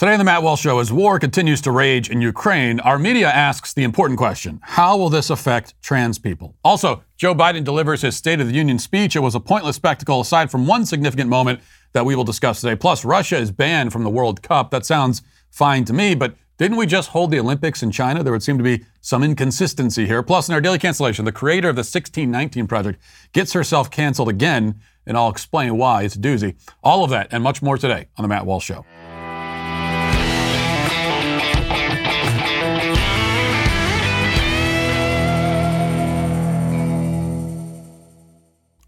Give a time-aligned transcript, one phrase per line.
[0.00, 3.28] Today on the Matt Walsh Show, as war continues to rage in Ukraine, our media
[3.28, 6.56] asks the important question How will this affect trans people?
[6.64, 9.14] Also, Joe Biden delivers his State of the Union speech.
[9.14, 11.60] It was a pointless spectacle, aside from one significant moment
[11.92, 12.76] that we will discuss today.
[12.76, 14.70] Plus, Russia is banned from the World Cup.
[14.70, 18.22] That sounds fine to me, but didn't we just hold the Olympics in China?
[18.22, 20.22] There would seem to be some inconsistency here.
[20.22, 23.02] Plus, in our daily cancellation, the creator of the 1619 Project
[23.34, 26.04] gets herself canceled again, and I'll explain why.
[26.04, 26.56] It's a doozy.
[26.82, 28.86] All of that and much more today on The Matt Walsh Show.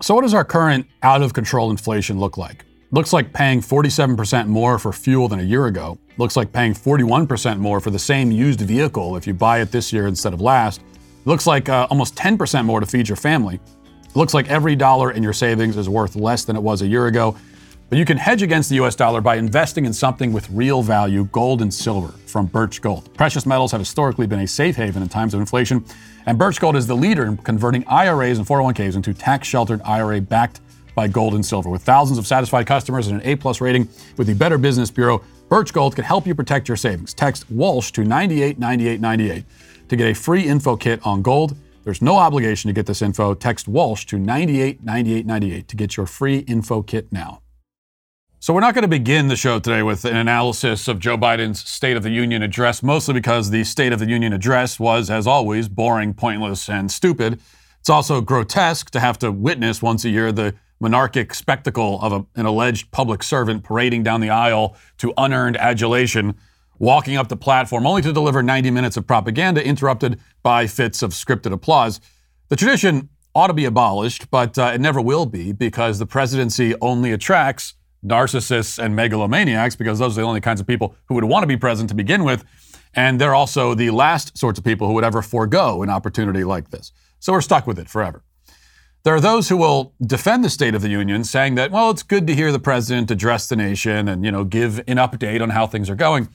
[0.02, 2.64] So, what does our current out of control inflation look like?
[2.90, 5.96] Looks like paying 47% more for fuel than a year ago.
[6.18, 9.92] Looks like paying 41% more for the same used vehicle if you buy it this
[9.92, 10.82] year instead of last.
[11.24, 13.60] Looks like uh, almost 10% more to feed your family.
[14.16, 17.06] Looks like every dollar in your savings is worth less than it was a year
[17.06, 17.36] ago.
[17.88, 21.26] But you can hedge against the US dollar by investing in something with real value,
[21.26, 23.14] gold and silver from Birch Gold.
[23.14, 25.84] Precious metals have historically been a safe haven in times of inflation.
[26.26, 30.20] And Birch Gold is the leader in converting IRAs and 401ks into tax sheltered IRA
[30.20, 30.60] backed
[30.94, 31.68] by gold and silver.
[31.68, 35.22] With thousands of satisfied customers and an A plus rating with the Better Business Bureau,
[35.48, 37.12] Birch Gold can help you protect your savings.
[37.12, 39.44] Text Walsh to 989898
[39.88, 41.56] to get a free info kit on gold.
[41.84, 43.34] There's no obligation to get this info.
[43.34, 47.42] Text Walsh to 989898 to get your free info kit now.
[48.42, 51.60] So, we're not going to begin the show today with an analysis of Joe Biden's
[51.60, 55.28] State of the Union address, mostly because the State of the Union address was, as
[55.28, 57.40] always, boring, pointless, and stupid.
[57.78, 62.26] It's also grotesque to have to witness once a year the monarchic spectacle of a,
[62.34, 66.34] an alleged public servant parading down the aisle to unearned adulation,
[66.80, 71.12] walking up the platform only to deliver 90 minutes of propaganda interrupted by fits of
[71.12, 72.00] scripted applause.
[72.48, 76.74] The tradition ought to be abolished, but uh, it never will be because the presidency
[76.80, 77.74] only attracts
[78.04, 81.46] narcissists and megalomaniacs because those are the only kinds of people who would want to
[81.46, 82.44] be president to begin with.
[82.94, 86.70] And they're also the last sorts of people who would ever forego an opportunity like
[86.70, 86.92] this.
[87.20, 88.22] So we're stuck with it forever.
[89.04, 92.04] There are those who will defend the State of the Union, saying that, well, it's
[92.04, 95.50] good to hear the president address the nation and, you know, give an update on
[95.50, 96.28] how things are going.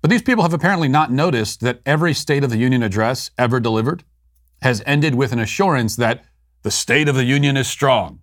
[0.00, 3.60] But these people have apparently not noticed that every State of the Union address ever
[3.60, 4.02] delivered
[4.62, 6.24] has ended with an assurance that
[6.62, 8.20] the State of the Union is strong,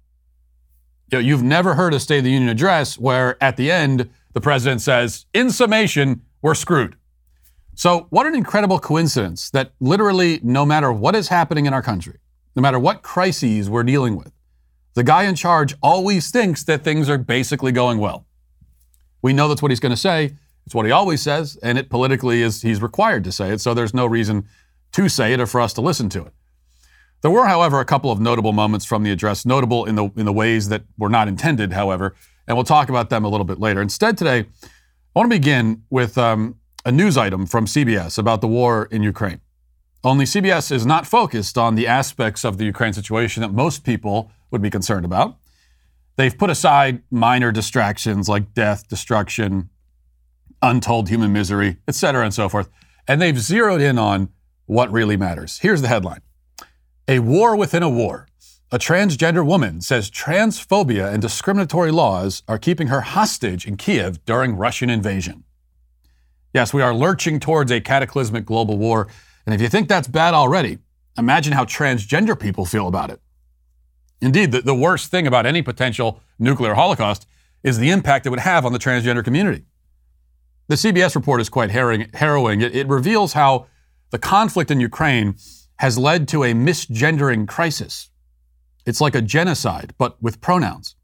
[1.12, 4.10] you know, you've never heard a State of the Union address where at the end
[4.34, 6.96] the president says, in summation, we're screwed.
[7.76, 12.20] So, what an incredible coincidence that literally no matter what is happening in our country,
[12.56, 14.32] no matter what crises we're dealing with,
[14.96, 18.26] the guy in charge always thinks that things are basically going well.
[19.22, 20.36] We know that's what he's going to say.
[20.66, 23.74] It's what he always says, and it politically is he's required to say it, so
[23.74, 24.48] there's no reason
[24.94, 26.34] to say it or for us to listen to it.
[27.22, 30.26] There were, however, a couple of notable moments from the address, notable in the in
[30.26, 32.16] the ways that were not intended, however,
[32.48, 33.82] and we'll talk about them a little bit later.
[33.82, 38.48] Instead, today, I want to begin with um, a news item from CBS about the
[38.48, 39.42] war in Ukraine.
[40.04, 44.32] Only CBS is not focused on the aspects of the Ukraine situation that most people
[44.52, 45.38] would be concerned about.
[46.18, 49.70] They've put aside minor distractions like death, destruction,
[50.62, 52.70] untold human misery, etc., and so forth,
[53.08, 54.30] and they've zeroed in on
[54.66, 55.60] what really matters.
[55.60, 56.22] Here's the headline.
[57.10, 58.28] A war within a war.
[58.70, 64.58] A transgender woman says transphobia and discriminatory laws are keeping her hostage in Kiev during
[64.58, 65.46] Russian invasion.
[66.54, 69.08] Yes, we are lurching towards a cataclysmic global war.
[69.46, 70.80] And if you think that's bad already,
[71.18, 73.22] imagine how transgender people feel about it.
[74.20, 77.26] Indeed, the, the worst thing about any potential nuclear holocaust
[77.64, 79.64] is the impact it would have on the transgender community.
[80.68, 82.60] The CBS report is quite harrowing.
[82.60, 83.68] It, it reveals how
[84.10, 85.36] the conflict in Ukraine
[85.80, 88.10] has led to a misgendering crisis.
[88.86, 90.96] It's like a genocide, but with pronouns.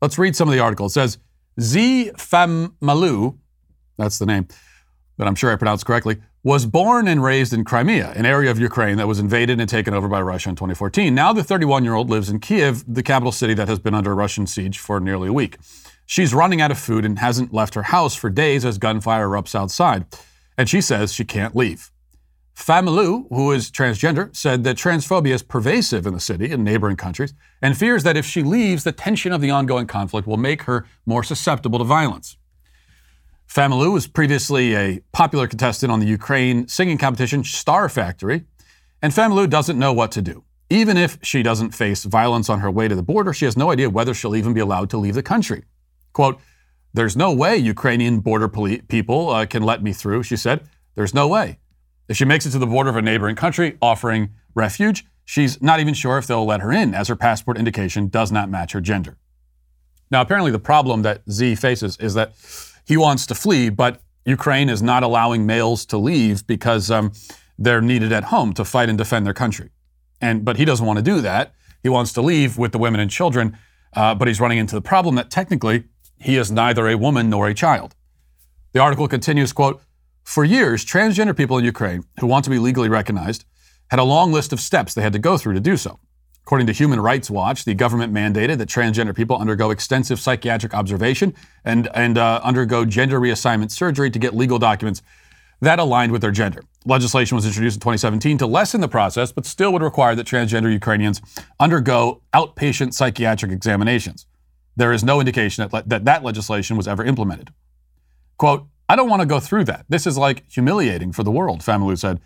[0.00, 0.86] Let's read some of the article.
[0.86, 1.18] It says,
[1.60, 3.38] Z Famalu,
[3.98, 4.48] that's the name,
[5.18, 8.58] but I'm sure I pronounced correctly, was born and raised in Crimea, an area of
[8.58, 11.14] Ukraine that was invaded and taken over by Russia in 2014.
[11.14, 14.14] Now the 31 year old lives in Kiev, the capital city that has been under
[14.14, 15.58] Russian siege for nearly a week.
[16.04, 19.54] She's running out of food and hasn't left her house for days as gunfire erupts
[19.54, 20.04] outside.
[20.58, 21.91] And she says she can't leave.
[22.54, 27.34] Famalu, who is transgender, said that transphobia is pervasive in the city and neighboring countries
[27.60, 30.86] and fears that if she leaves, the tension of the ongoing conflict will make her
[31.06, 32.36] more susceptible to violence.
[33.48, 38.44] Famalu was previously a popular contestant on the Ukraine singing competition Star Factory,
[39.02, 40.44] and Famalu doesn't know what to do.
[40.70, 43.70] Even if she doesn't face violence on her way to the border, she has no
[43.70, 45.64] idea whether she'll even be allowed to leave the country.
[46.14, 46.40] Quote,
[46.94, 50.66] There's no way Ukrainian border poli- people uh, can let me through, she said.
[50.94, 51.58] There's no way.
[52.12, 55.80] If she makes it to the border of a neighboring country offering refuge, she's not
[55.80, 58.82] even sure if they'll let her in, as her passport indication does not match her
[58.82, 59.16] gender.
[60.10, 62.34] Now, apparently, the problem that Z faces is that
[62.86, 67.12] he wants to flee, but Ukraine is not allowing males to leave because um,
[67.56, 69.70] they're needed at home to fight and defend their country.
[70.20, 71.54] And but he doesn't want to do that.
[71.82, 73.56] He wants to leave with the women and children,
[73.96, 75.84] uh, but he's running into the problem that technically
[76.20, 77.94] he is neither a woman nor a child.
[78.72, 79.80] The article continues, quote,
[80.24, 83.44] for years, transgender people in Ukraine who want to be legally recognized
[83.90, 85.98] had a long list of steps they had to go through to do so.
[86.44, 91.34] According to Human Rights Watch, the government mandated that transgender people undergo extensive psychiatric observation
[91.64, 95.02] and, and uh, undergo gender reassignment surgery to get legal documents
[95.60, 96.64] that aligned with their gender.
[96.84, 100.72] Legislation was introduced in 2017 to lessen the process, but still would require that transgender
[100.72, 101.22] Ukrainians
[101.60, 104.26] undergo outpatient psychiatric examinations.
[104.76, 107.52] There is no indication that that, that legislation was ever implemented.
[108.36, 109.86] Quote, I don't want to go through that.
[109.88, 112.20] This is like humiliating for the world, Familou said.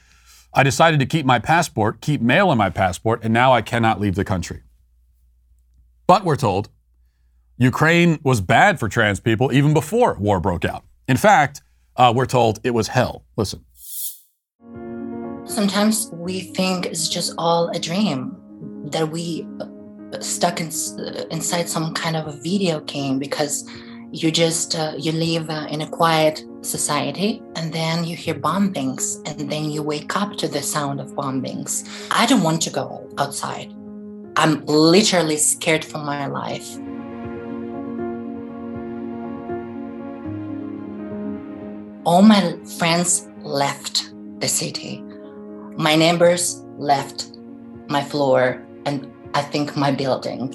[0.53, 4.01] I decided to keep my passport, keep mail in my passport, and now I cannot
[4.01, 4.65] leave the country.
[6.09, 6.69] But we're told
[7.57, 10.83] Ukraine was bad for trans people even before war broke out.
[11.07, 11.63] In fact,
[11.95, 13.25] uh, we're told it was hell.
[13.37, 13.65] Listen.
[15.45, 18.37] Sometimes we think it's just all a dream,
[18.87, 23.71] that we uh, stuck in, uh, inside some kind of a video game because
[24.11, 29.21] you just uh, you live uh, in a quiet society and then you hear bombings
[29.29, 31.89] and then you wake up to the sound of bombings.
[32.11, 33.73] I don't want to go outside.
[34.37, 36.77] I'm literally scared for my life.
[42.05, 44.11] All my friends left
[44.41, 45.03] the city.
[45.77, 47.37] My neighbors left
[47.89, 50.53] my floor and i think my building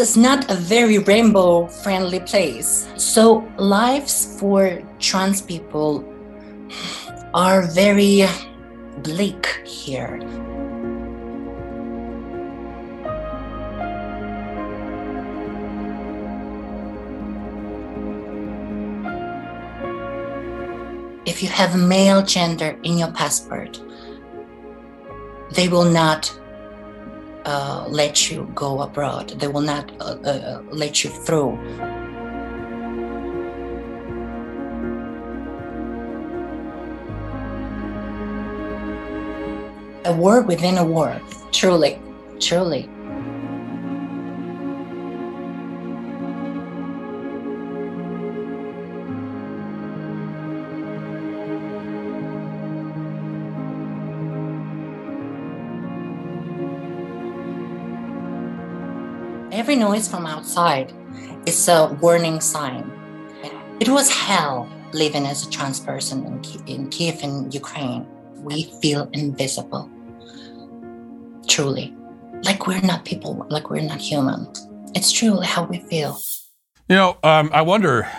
[0.00, 2.88] is not a very rainbow friendly place.
[2.96, 6.02] So, lives for trans people
[7.34, 8.26] are very
[9.02, 10.16] bleak here.
[21.26, 23.78] If you have male gender in your passport,
[25.52, 26.39] they will not
[27.44, 29.30] uh, let you go abroad.
[29.40, 31.58] They will not uh, uh, let you through.
[40.04, 41.20] A war within a war,
[41.52, 41.98] truly,
[42.40, 42.88] truly.
[59.70, 60.92] Every noise from outside
[61.46, 62.90] is a warning sign.
[63.78, 68.04] It was hell living as a trans person in, in Kiev in Ukraine.
[68.34, 69.88] We feel invisible.
[71.46, 71.94] Truly.
[72.42, 74.52] Like we're not people, like we're not human.
[74.96, 76.18] It's truly how we feel.
[76.88, 78.10] You know, um, I wonder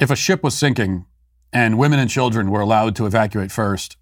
[0.00, 1.06] if a ship was sinking
[1.52, 3.96] and women and children were allowed to evacuate first,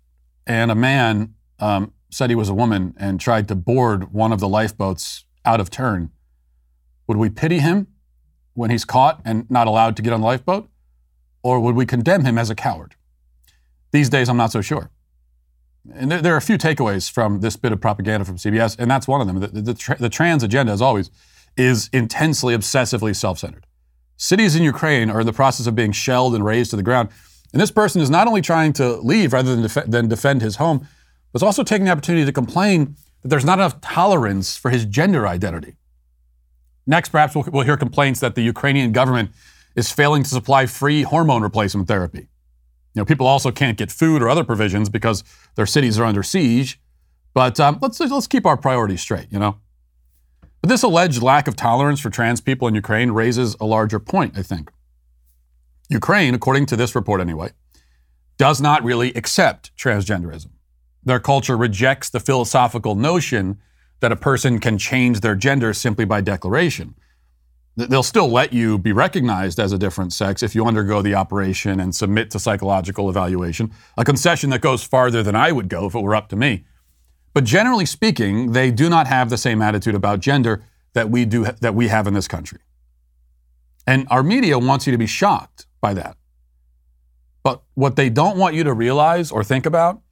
[0.46, 4.40] and a man um, said he was a woman and tried to board one of
[4.40, 6.10] the lifeboats out of turn
[7.08, 7.88] would we pity him
[8.55, 10.69] when he's caught and not allowed to get on the lifeboat?
[11.43, 12.94] Or would we condemn him as a coward?
[13.90, 14.90] These days, I'm not so sure.
[15.94, 19.09] And there, are a few takeaways from this bit of propaganda from CBS, and that's
[19.09, 19.40] one of them.
[19.40, 21.11] The, the, the, the trans agenda, as always,
[21.56, 23.66] is intensely, obsessively self centered.
[24.16, 27.09] Cities in Ukraine are in the process of being shelled and razed to the ground.
[27.52, 30.56] And this person is not only trying to leave rather than, def- than defend his
[30.56, 30.87] home,
[31.32, 34.85] but is also taking the opportunity to complain that there's not enough tolerance for his
[34.85, 35.76] gender identity.
[36.88, 39.30] Next, perhaps we'll, we'll hear complaints that the Ukrainian government
[39.76, 42.21] is failing to supply free hormone replacement therapy.
[42.95, 45.23] You know, people also can't get food or other provisions because
[45.54, 46.80] their cities are under siege.
[47.35, 49.28] But um, let's let's keep our priorities straight.
[49.30, 49.59] You know.
[50.62, 54.37] But this alleged lack of tolerance for trans people in Ukraine raises a larger point,
[54.37, 54.73] I think.
[55.90, 57.50] Ukraine, according to this report anyway,
[58.38, 60.50] does not really accept transgenderism.
[61.04, 63.59] Their culture rejects the philosophical notion
[64.00, 66.95] that a person can change their gender simply by declaration.
[67.76, 71.78] They'll still let you be recognized as a different sex if you undergo the operation
[71.78, 75.95] and submit to psychological evaluation, a concession that goes farther than I would go if
[75.95, 76.64] it were up to me.
[77.35, 80.64] But generally speaking, they do not have the same attitude about gender
[80.95, 82.59] that we do that we have in this country.
[83.87, 86.17] And our media wants you to be shocked by that.
[87.45, 90.02] But what they don't want you to realize or think about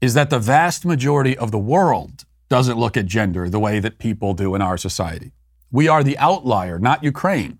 [0.00, 3.98] is that the vast majority of the world doesn't look at gender the way that
[3.98, 5.32] people do in our society.
[5.70, 7.58] We are the outlier, not Ukraine.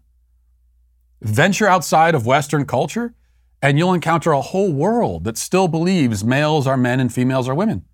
[1.22, 3.14] Venture outside of Western culture,
[3.62, 7.54] and you'll encounter a whole world that still believes males are men and females are
[7.54, 7.86] women.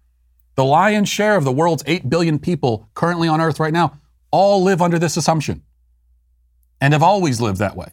[0.56, 4.00] The lion's share of the world's 8 billion people currently on Earth right now
[4.32, 5.62] all live under this assumption
[6.80, 7.92] and have always lived that way.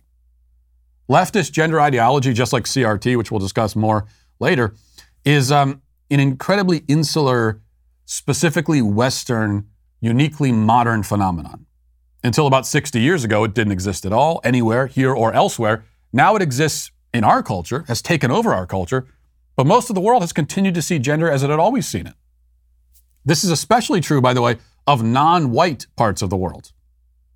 [1.07, 4.07] Leftist gender ideology, just like CRT, which we'll discuss more
[4.39, 4.74] later,
[5.24, 7.62] is um, an incredibly insular,
[8.05, 9.67] specifically Western,
[10.00, 11.65] uniquely modern phenomenon.
[12.24, 15.85] Until about 60 years ago, it didn't exist at all, anywhere, here or elsewhere.
[16.13, 19.07] Now it exists in our culture, has taken over our culture,
[19.55, 22.07] but most of the world has continued to see gender as it had always seen
[22.07, 22.13] it.
[23.24, 26.71] This is especially true, by the way, of non white parts of the world.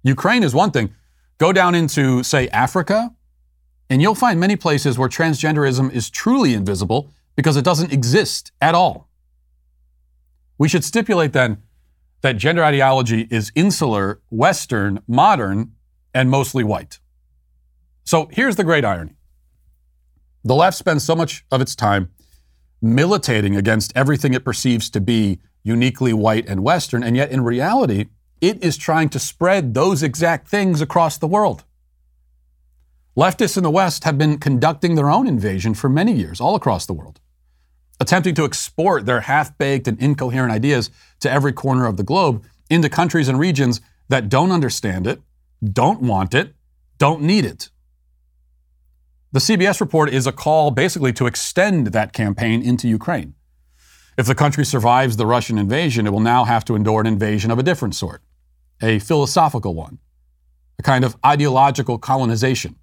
[0.03, 0.93] Ukraine is one thing.
[1.39, 3.11] Go down into, say, Africa,
[3.89, 8.75] and you'll find many places where transgenderism is truly invisible because it doesn't exist at
[8.75, 9.08] all.
[10.59, 11.63] We should stipulate then
[12.21, 15.71] that gender ideology is insular, Western, modern,
[16.13, 16.99] and mostly white.
[18.03, 19.13] So here's the great irony
[20.43, 22.09] the left spends so much of its time
[22.81, 28.05] militating against everything it perceives to be uniquely white and Western, and yet in reality,
[28.41, 31.65] it is trying to spread those exact things across the world.
[33.17, 36.85] Leftists in the West have been conducting their own invasion for many years, all across
[36.85, 37.19] the world,
[37.99, 40.89] attempting to export their half baked and incoherent ideas
[41.19, 45.21] to every corner of the globe into countries and regions that don't understand it,
[45.63, 46.53] don't want it,
[46.97, 47.69] don't need it.
[49.31, 53.35] The CBS report is a call basically to extend that campaign into Ukraine.
[54.17, 57.51] If the country survives the Russian invasion, it will now have to endure an invasion
[57.51, 58.21] of a different sort,
[58.81, 59.99] a philosophical one,
[60.79, 62.75] a kind of ideological colonization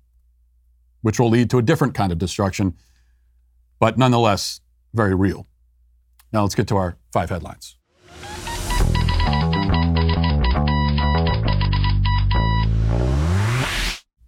[1.03, 2.75] which will lead to a different kind of destruction,
[3.79, 4.61] but nonetheless
[4.97, 5.47] very real.
[6.33, 7.77] Now let's get to our five headlines.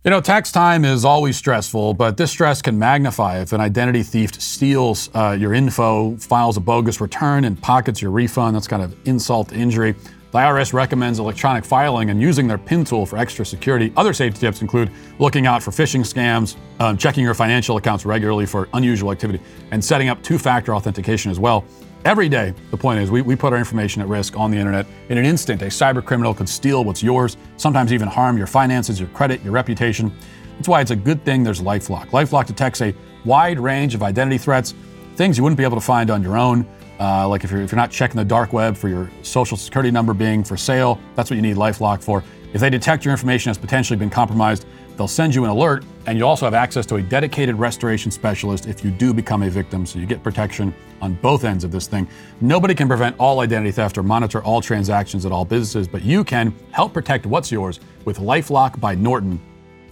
[0.04, 4.02] You know, tax time is always stressful, but this stress can magnify if an identity
[4.02, 8.56] thief steals uh, your info, files a bogus return, and pockets your refund.
[8.56, 9.96] That's kind of insult to injury.
[10.30, 13.94] The IRS recommends electronic filing and using their PIN tool for extra security.
[13.96, 18.44] Other safety tips include looking out for phishing scams, um, checking your financial accounts regularly
[18.44, 21.64] for unusual activity, and setting up two factor authentication as well.
[22.04, 24.86] Every day, the point is, we, we put our information at risk on the internet.
[25.08, 29.00] In an instant, a cyber criminal could steal what's yours, sometimes even harm your finances,
[29.00, 30.12] your credit, your reputation.
[30.56, 32.08] That's why it's a good thing there's Lifelock.
[32.10, 32.94] Lifelock detects a
[33.24, 34.74] wide range of identity threats,
[35.16, 36.66] things you wouldn't be able to find on your own.
[37.00, 39.90] Uh, like if you're, if you're not checking the dark web for your social security
[39.90, 42.24] number being for sale, that's what you need LifeLock for.
[42.52, 46.18] If they detect your information has potentially been compromised, they'll send you an alert, and
[46.18, 49.86] you also have access to a dedicated restoration specialist if you do become a victim.
[49.86, 52.08] So you get protection on both ends of this thing.
[52.40, 56.24] Nobody can prevent all identity theft or monitor all transactions at all businesses, but you
[56.24, 59.40] can help protect what's yours with LifeLock by Norton.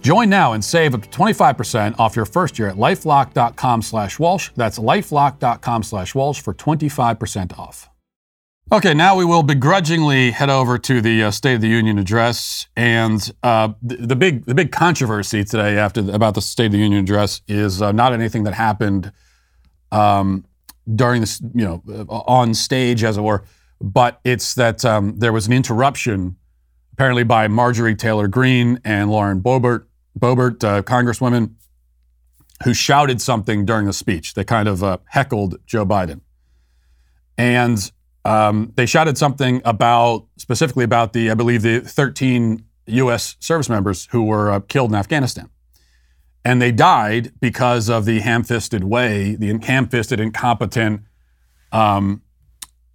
[0.01, 4.51] Join now and save up to 25% off your first year at lifelock.com slash Walsh.
[4.55, 7.89] That's lifelock.com slash Walsh for 25% off.
[8.69, 12.67] Okay, now we will begrudgingly head over to the uh, State of the Union address,
[12.75, 16.71] and uh, the, the, big the big controversy today after the, about the State of
[16.73, 19.13] the Union address is uh, not anything that happened
[19.93, 20.43] um,
[20.93, 23.45] during this, you know, uh, on stage as it were,
[23.79, 26.35] but it's that um, there was an interruption
[26.91, 29.85] apparently by Marjorie Taylor Greene and Lauren Boebert
[30.17, 31.53] Boebert, uh, Congresswoman,
[32.63, 34.33] who shouted something during the speech.
[34.33, 36.21] They kind of uh, heckled Joe Biden.
[37.37, 37.91] And
[38.25, 43.35] um, they shouted something about, specifically about the, I believe, the 13 U.S.
[43.39, 45.49] service members who were uh, killed in Afghanistan.
[46.43, 51.01] And they died because of the ham fisted way, the ham fisted, incompetent
[51.71, 52.21] um,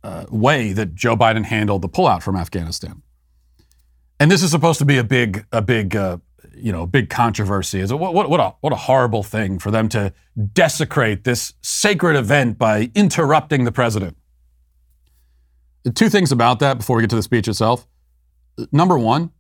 [0.03, 3.03] uh, way that Joe Biden handled the pullout from Afghanistan.
[4.19, 6.19] And this is supposed to be a big, a big uh,
[6.55, 7.81] you know, big controversy.
[7.81, 10.13] Is what, what, what a what a horrible thing for them to
[10.53, 14.17] desecrate this sacred event by interrupting the president.
[15.95, 17.89] Two things about that before we get to the speech itself.
[18.71, 19.31] Number one,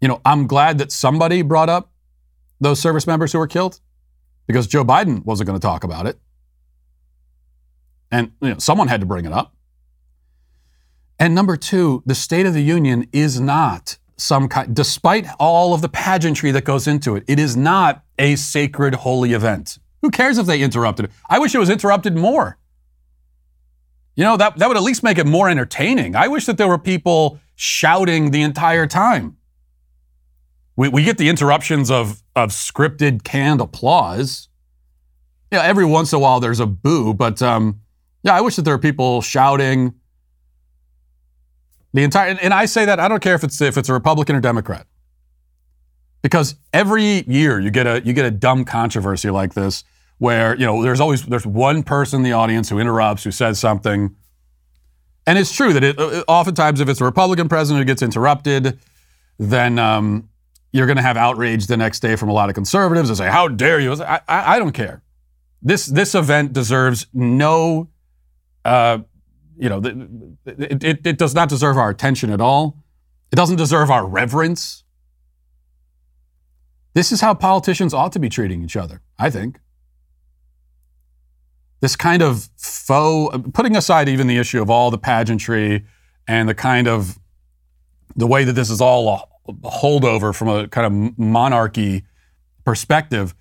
[0.00, 1.92] you know, I'm glad that somebody brought up
[2.60, 3.80] those service members who were killed
[4.46, 6.18] because Joe Biden wasn't going to talk about it.
[8.10, 9.54] And you know, someone had to bring it up.
[11.18, 15.80] And number two, the State of the Union is not some kind, despite all of
[15.80, 19.78] the pageantry that goes into it, it is not a sacred, holy event.
[20.02, 21.12] Who cares if they interrupted it?
[21.28, 22.58] I wish it was interrupted more.
[24.16, 26.16] You know, that, that would at least make it more entertaining.
[26.16, 29.36] I wish that there were people shouting the entire time.
[30.76, 34.48] We, we get the interruptions of, of scripted, canned applause.
[35.52, 37.80] Yeah, every once in a while there's a boo, but um,
[38.22, 39.94] yeah, I wish that there were people shouting,
[41.98, 44.36] the entire, and I say that I don't care if it's if it's a Republican
[44.36, 44.86] or Democrat,
[46.22, 49.82] because every year you get a you get a dumb controversy like this
[50.18, 53.58] where you know there's always there's one person in the audience who interrupts, who says
[53.58, 54.14] something,
[55.26, 58.78] and it's true that it uh, oftentimes if it's a Republican president who gets interrupted,
[59.40, 60.28] then um,
[60.70, 63.28] you're going to have outrage the next day from a lot of conservatives and say,
[63.28, 65.02] "How dare you?" I, I, I don't care.
[65.62, 67.88] This this event deserves no,
[68.64, 68.98] uh,
[69.58, 69.80] you know,
[70.46, 72.76] it, it, it does not deserve our attention at all.
[73.30, 74.84] It doesn't deserve our reverence.
[76.94, 79.60] This is how politicians ought to be treating each other, I think.
[81.80, 85.84] This kind of faux, putting aside even the issue of all the pageantry
[86.26, 87.18] and the kind of
[88.16, 89.08] the way that this is all
[89.46, 92.04] a holdover from a kind of monarchy
[92.64, 93.34] perspective,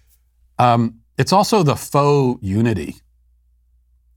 [0.60, 2.98] um, it's also the faux unity.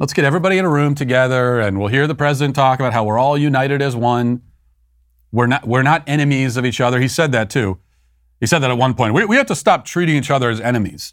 [0.01, 3.05] Let's get everybody in a room together and we'll hear the president talk about how
[3.05, 4.41] we're all united as one.
[5.31, 7.01] We're not, we're not enemies of each other.
[7.01, 7.79] He said that too.
[8.41, 9.13] He said that at one point.
[9.13, 11.13] We, we have to stop treating each other as enemies,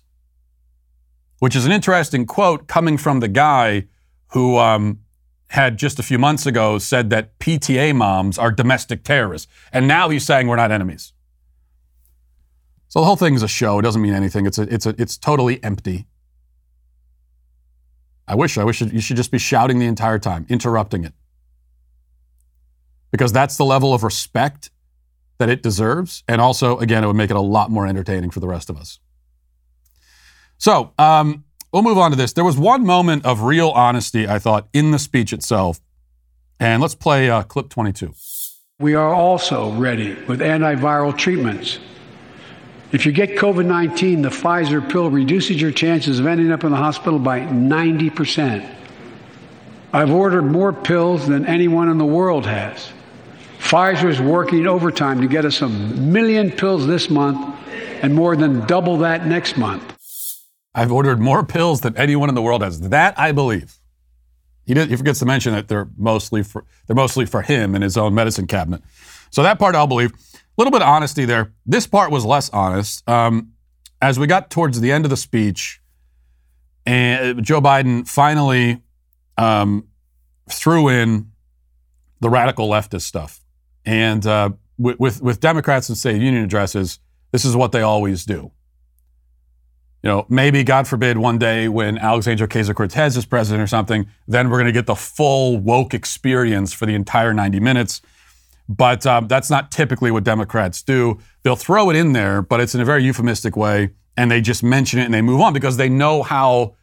[1.39, 3.87] which is an interesting quote coming from the guy
[4.27, 5.01] who um,
[5.49, 9.51] had just a few months ago said that PTA moms are domestic terrorists.
[9.73, 11.11] And now he's saying we're not enemies.
[12.87, 13.79] So the whole thing is a show.
[13.79, 14.45] It doesn't mean anything.
[14.45, 16.07] It's, a, it's, a, it's totally empty.
[18.27, 21.13] I wish, I wish you should just be shouting the entire time, interrupting it.
[23.11, 24.69] Because that's the level of respect
[25.37, 26.23] that it deserves.
[26.27, 28.77] And also, again, it would make it a lot more entertaining for the rest of
[28.77, 28.99] us.
[30.57, 32.33] So, um, we'll move on to this.
[32.33, 35.79] There was one moment of real honesty, I thought, in the speech itself.
[36.59, 38.13] And let's play uh, clip 22.
[38.79, 41.79] We are also ready with antiviral treatments.
[42.91, 46.71] If you get COVID 19, the Pfizer pill reduces your chances of ending up in
[46.71, 48.75] the hospital by 90%.
[49.91, 52.91] I've ordered more pills than anyone in the world has.
[53.59, 57.55] Pfizer is working overtime to get us a million pills this month
[58.01, 59.95] and more than double that next month.
[60.73, 62.79] I've ordered more pills than anyone in the world has.
[62.79, 63.75] That I believe.
[64.65, 67.81] He, did, he forgets to mention that they're mostly for they're mostly for him in
[67.81, 68.81] his own medicine cabinet.
[69.31, 70.11] So that part I'll believe.
[70.57, 71.53] Little bit of honesty there.
[71.65, 73.07] This part was less honest.
[73.07, 73.53] Um,
[74.01, 75.81] as we got towards the end of the speech,
[76.85, 78.81] and Joe Biden finally
[79.37, 79.87] um,
[80.49, 81.31] threw in
[82.19, 83.41] the radical leftist stuff.
[83.85, 86.99] And uh, with, with, with Democrats and state union addresses,
[87.31, 88.51] this is what they always do.
[90.03, 94.07] You know, maybe, God forbid, one day when Alexandria Ocasio Cortez is president or something,
[94.27, 98.01] then we're going to get the full woke experience for the entire 90 minutes.
[98.69, 101.19] But um, that's not typically what Democrats do.
[101.43, 104.63] They'll throw it in there, but it's in a very euphemistic way, and they just
[104.63, 106.75] mention it and they move on because they know how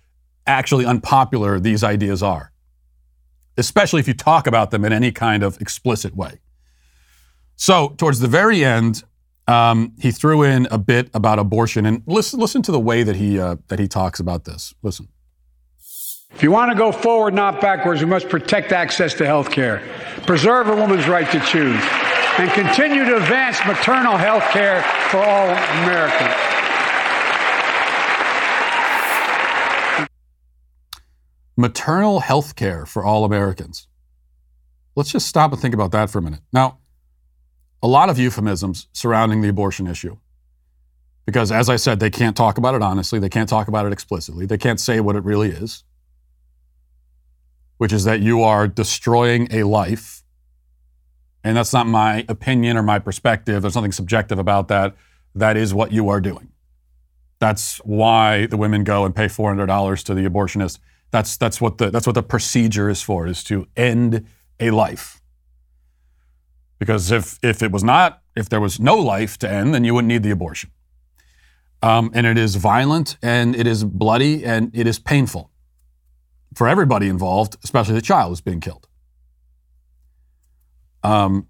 [0.47, 2.53] actually unpopular these ideas are,
[3.59, 6.41] especially if you talk about them in any kind of explicit way.
[7.57, 9.05] So, towards the very end,
[9.47, 13.17] um, he threw in a bit about abortion, and listen, listen to the way that
[13.17, 14.75] he uh, that he talks about this.
[14.83, 15.09] Listen.
[16.35, 19.83] If you want to go forward, not backwards, we must protect access to health care,
[20.27, 21.81] preserve a woman's right to choose,
[22.39, 25.49] and continue to advance maternal health care for all
[25.85, 26.35] Americans.
[31.57, 33.87] Maternal health care for all Americans.
[34.97, 36.41] Let's just stop and think about that for a minute.
[36.53, 36.79] Now,
[37.81, 40.17] a lot of euphemisms surrounding the abortion issue.
[41.27, 43.93] Because, as I said, they can't talk about it honestly, they can't talk about it
[43.93, 45.85] explicitly, they can't say what it really is,
[47.85, 50.23] which is that you are destroying a life.
[51.45, 53.61] And that's not my opinion or my perspective.
[53.61, 54.97] There's nothing subjective about that.
[55.35, 56.51] That is what you are doing.
[57.41, 60.79] That's why the women go and pay $400 to the abortionist.
[61.11, 64.27] That's, that's, what the, that's what the procedure is for, is to end
[64.59, 65.21] a life.
[66.79, 69.93] Because if, if it was not, if there was no life to end, then you
[69.93, 70.71] wouldn't need the abortion.
[71.83, 75.51] Um, and it is violent and it is bloody and it is painful
[76.55, 78.89] for everybody involved, especially the child who's being killed.
[81.03, 81.49] Um,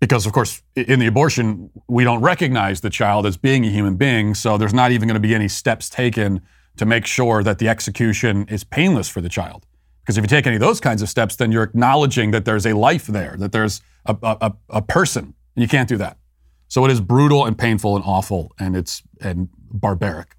[0.00, 3.96] because, of course, in the abortion, we don't recognize the child as being a human
[3.96, 6.40] being, so there's not even going to be any steps taken
[6.76, 9.66] to make sure that the execution is painless for the child.
[10.00, 12.64] Because if you take any of those kinds of steps, then you're acknowledging that there's
[12.64, 16.16] a life there, that there's a, a, a person, and you can't do that.
[16.68, 20.36] So it is brutal and painful and awful, and it's and barbaric.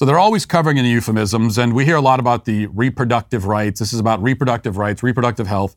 [0.00, 3.44] So they're always covering in the euphemisms, and we hear a lot about the reproductive
[3.44, 3.80] rights.
[3.80, 5.76] This is about reproductive rights, reproductive health.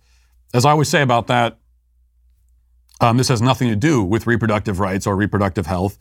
[0.53, 1.59] As I always say about that,
[3.01, 5.99] um, this has nothing to do with reproductive rights or reproductive health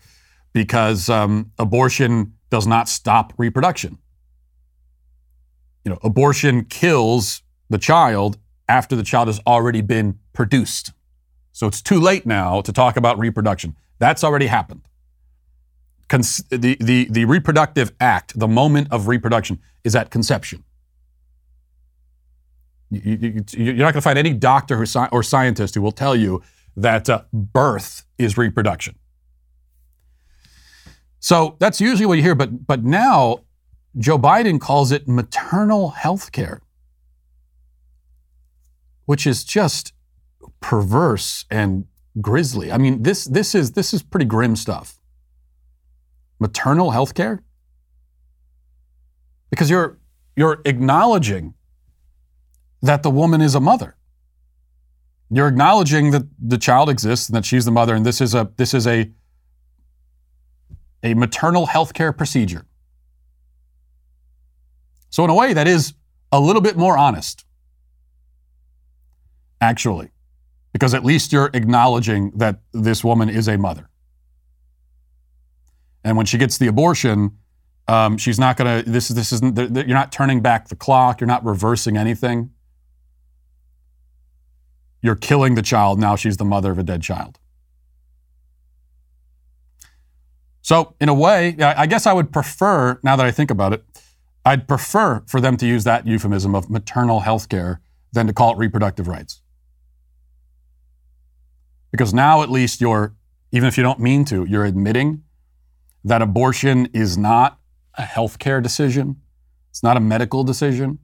[0.52, 3.98] because um, abortion does not stop reproduction
[5.84, 10.92] you know, abortion kills the child after the child has already been produced.
[11.50, 13.74] So it's too late now to talk about reproduction.
[13.98, 14.82] That's already happened.
[16.12, 20.62] Cons- the, the, the reproductive act, the moment of reproduction, is at conception.
[22.90, 26.42] You, are not going to find any doctor who, or scientist who will tell you
[26.76, 28.94] that uh, birth is reproduction.
[31.18, 33.38] So that's usually what you hear, but, but now
[33.96, 36.60] Joe Biden calls it maternal health care,
[39.06, 39.94] which is just
[40.60, 41.86] perverse and
[42.20, 42.70] grisly.
[42.70, 44.98] I mean, this, this, is, this is pretty grim stuff.
[46.42, 47.42] Maternal health care?
[49.50, 49.98] Because you're,
[50.36, 51.54] you're acknowledging
[52.82, 53.96] that the woman is a mother.
[55.30, 58.50] You're acknowledging that the child exists and that she's the mother, and this is a
[58.56, 59.10] this is a
[61.02, 62.66] a maternal health care procedure.
[65.08, 65.94] So in a way, that is
[66.32, 67.46] a little bit more honest,
[69.60, 70.10] actually,
[70.72, 73.88] because at least you're acknowledging that this woman is a mother.
[76.04, 77.38] And when she gets the abortion,
[77.88, 78.90] um, she's not going to.
[78.90, 79.58] This this isn't.
[79.58, 81.20] You're not turning back the clock.
[81.20, 82.50] You're not reversing anything.
[85.00, 85.98] You're killing the child.
[85.98, 87.38] Now she's the mother of a dead child.
[90.62, 93.82] So, in a way, I guess I would prefer, now that I think about it,
[94.44, 97.80] I'd prefer for them to use that euphemism of maternal health care
[98.12, 99.42] than to call it reproductive rights.
[101.90, 103.14] Because now at least you're,
[103.50, 105.24] even if you don't mean to, you're admitting
[106.04, 107.58] that abortion is not
[107.94, 109.16] a healthcare decision.
[109.70, 110.98] It's not a medical decision.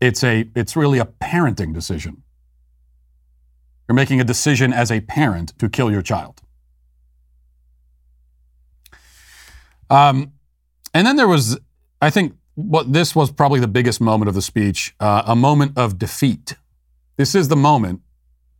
[0.00, 2.22] It's a it's really a parenting decision.
[3.88, 6.42] You're making a decision as a parent to kill your child.
[9.90, 10.32] Um,
[10.94, 11.58] and then there was,
[12.00, 15.76] I think, what this was probably the biggest moment of the speech, uh, a moment
[15.76, 16.54] of defeat.
[17.16, 18.00] This is the moment,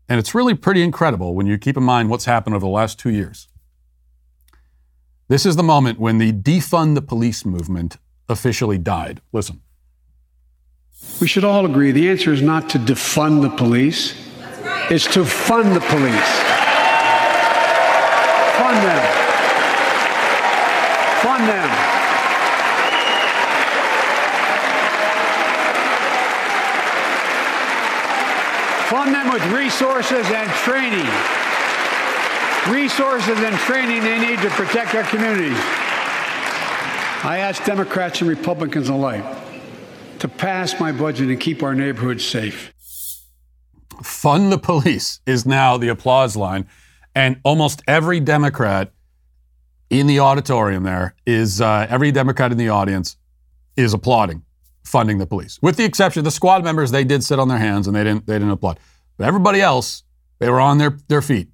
[0.09, 2.99] and it's really pretty incredible when you keep in mind what's happened over the last
[2.99, 3.49] two years.
[5.31, 9.23] This is the moment when the defund the police movement officially died.
[9.33, 9.63] Listen.
[11.21, 14.29] We should all agree the answer is not to defund the police
[14.91, 16.33] it's to fund the police.
[18.59, 19.03] Fund them.
[21.23, 21.71] Fund them.
[28.91, 31.50] Fund them with resources and training.
[32.69, 35.57] Resources and training they need to protect our communities.
[37.23, 39.25] I ask Democrats and Republicans alike
[40.19, 42.73] to pass my budget and keep our neighborhoods safe
[44.03, 46.67] fund the police is now the applause line.
[47.15, 48.93] And almost every Democrat
[49.89, 53.17] in the auditorium there is, uh, every Democrat in the audience
[53.77, 54.43] is applauding
[54.85, 55.59] funding the police.
[55.61, 58.05] With the exception, of the squad members, they did sit on their hands and they
[58.05, 58.79] didn't, they didn't applaud.
[59.17, 60.05] But everybody else,
[60.39, 61.49] they were on their, their feet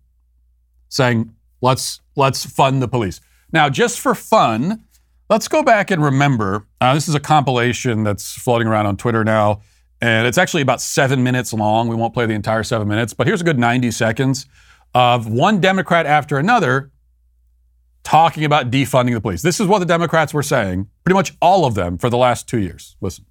[0.88, 3.20] saying, let's, let's fund the police.
[3.52, 4.84] Now, just for fun,
[5.30, 9.24] let's go back and remember uh, this is a compilation that's floating around on Twitter
[9.24, 9.60] now
[10.00, 11.88] and it's actually about seven minutes long.
[11.88, 14.46] We won't play the entire seven minutes, but here's a good 90 seconds
[14.94, 16.90] of one Democrat after another
[18.02, 19.42] talking about defunding the police.
[19.42, 22.48] This is what the Democrats were saying, pretty much all of them, for the last
[22.48, 22.96] two years.
[23.00, 23.25] Listen.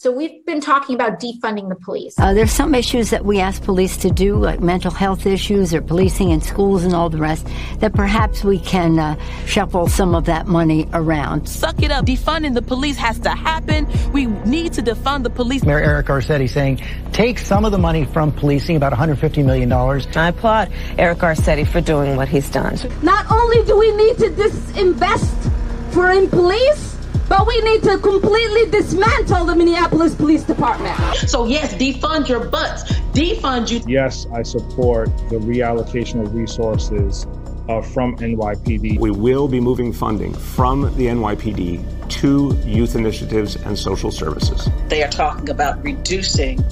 [0.00, 2.14] So we've been talking about defunding the police.
[2.20, 5.82] Uh, there's some issues that we ask police to do, like mental health issues or
[5.82, 7.48] policing in schools and all the rest,
[7.80, 11.48] that perhaps we can uh, shuffle some of that money around.
[11.48, 12.06] Suck it up.
[12.06, 13.88] Defunding the police has to happen.
[14.12, 15.64] We need to defund the police.
[15.64, 16.80] Mayor Eric Garcetti saying,
[17.10, 19.72] take some of the money from policing, about $150 million.
[19.72, 22.78] I applaud Eric Garcetti for doing what he's done.
[23.02, 26.97] Not only do we need to disinvest for in police,
[27.28, 30.96] but we need to completely dismantle the Minneapolis Police Department.
[31.28, 32.92] So, yes, defund your butts.
[33.12, 33.80] Defund you.
[33.86, 37.26] Yes, I support the reallocation of resources
[37.68, 38.98] uh, from NYPD.
[38.98, 44.68] We will be moving funding from the NYPD to youth initiatives and social services.
[44.88, 46.64] They are talking about reducing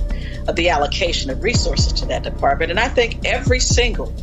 [0.55, 2.71] the allocation of resources to that department.
[2.71, 4.15] And I think every single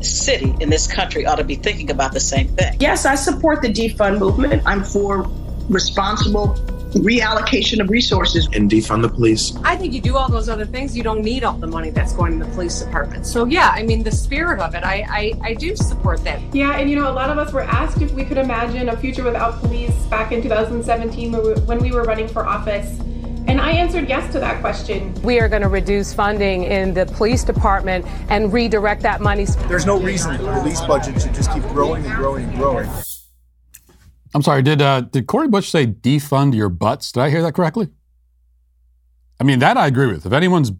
[0.00, 2.76] city in this country ought to be thinking about the same thing.
[2.80, 4.62] Yes, I support the defund movement.
[4.66, 5.24] I'm for
[5.68, 6.56] responsible
[6.94, 9.56] reallocation of resources and defund the police.
[9.64, 12.12] I think you do all those other things, you don't need all the money that's
[12.12, 13.26] going to the police department.
[13.26, 16.40] So yeah, I mean the spirit of it, I, I, I do support that.
[16.54, 18.96] Yeah, and you know, a lot of us were asked if we could imagine a
[18.96, 21.32] future without police back in 2017
[21.66, 22.98] when we were running for office.
[23.48, 25.12] And I answered yes to that question.
[25.22, 29.46] We are going to reduce funding in the police department and redirect that money.
[29.66, 32.88] There's no reason the police budget should just keep growing and growing and growing.
[34.34, 34.62] I'm sorry.
[34.62, 37.12] Did uh, did Cori Bush say defund your butts?
[37.12, 37.88] Did I hear that correctly?
[39.40, 40.24] I mean, that I agree with.
[40.24, 40.72] If anyone's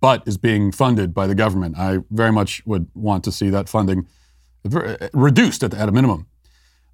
[0.00, 3.68] butt is being funded by the government, I very much would want to see that
[3.68, 4.06] funding
[5.12, 6.26] reduced at, at a minimum.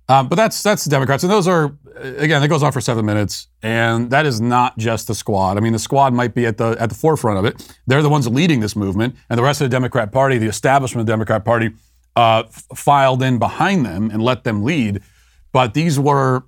[0.09, 3.07] Um, but that's that's the Democrats, and those are again that goes on for seven
[3.07, 5.57] minutes, and that is not just the squad.
[5.57, 7.77] I mean, the squad might be at the at the forefront of it.
[7.87, 11.03] They're the ones leading this movement, and the rest of the Democrat Party, the establishment
[11.03, 11.71] of the Democrat Party,
[12.17, 12.43] uh,
[12.75, 15.01] filed in behind them and let them lead.
[15.53, 16.45] But these were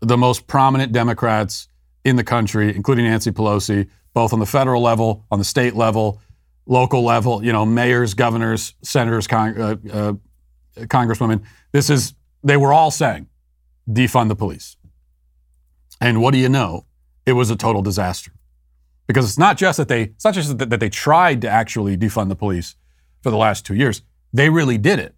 [0.00, 1.68] the most prominent Democrats
[2.04, 6.20] in the country, including Nancy Pelosi, both on the federal level, on the state level,
[6.66, 7.44] local level.
[7.44, 10.12] You know, mayors, governors, senators, con- uh, uh,
[10.86, 11.42] congresswomen.
[11.72, 13.26] This is they were all saying,
[13.88, 14.76] defund the police.
[16.00, 16.86] And what do you know?
[17.24, 18.32] It was a total disaster.
[19.08, 21.96] Because it's not just that they, it's not just that, that they tried to actually
[21.96, 22.76] defund the police
[23.22, 24.02] for the last two years.
[24.32, 25.15] They really did it.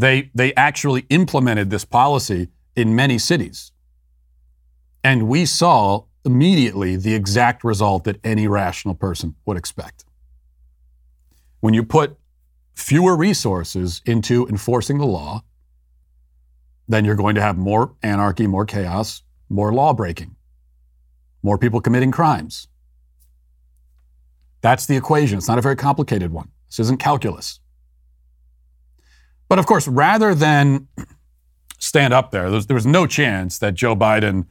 [0.00, 3.70] They, they actually implemented this policy in many cities.
[5.04, 10.06] And we saw immediately the exact result that any rational person would expect.
[11.60, 12.16] When you put
[12.72, 15.42] fewer resources into enforcing the law,
[16.88, 20.34] then you're going to have more anarchy, more chaos, more law breaking,
[21.42, 22.68] more people committing crimes.
[24.62, 25.36] That's the equation.
[25.36, 26.48] It's not a very complicated one.
[26.68, 27.60] This isn't calculus.
[29.50, 30.86] But of course, rather than
[31.78, 34.46] stand up there, there was no chance that Joe Biden,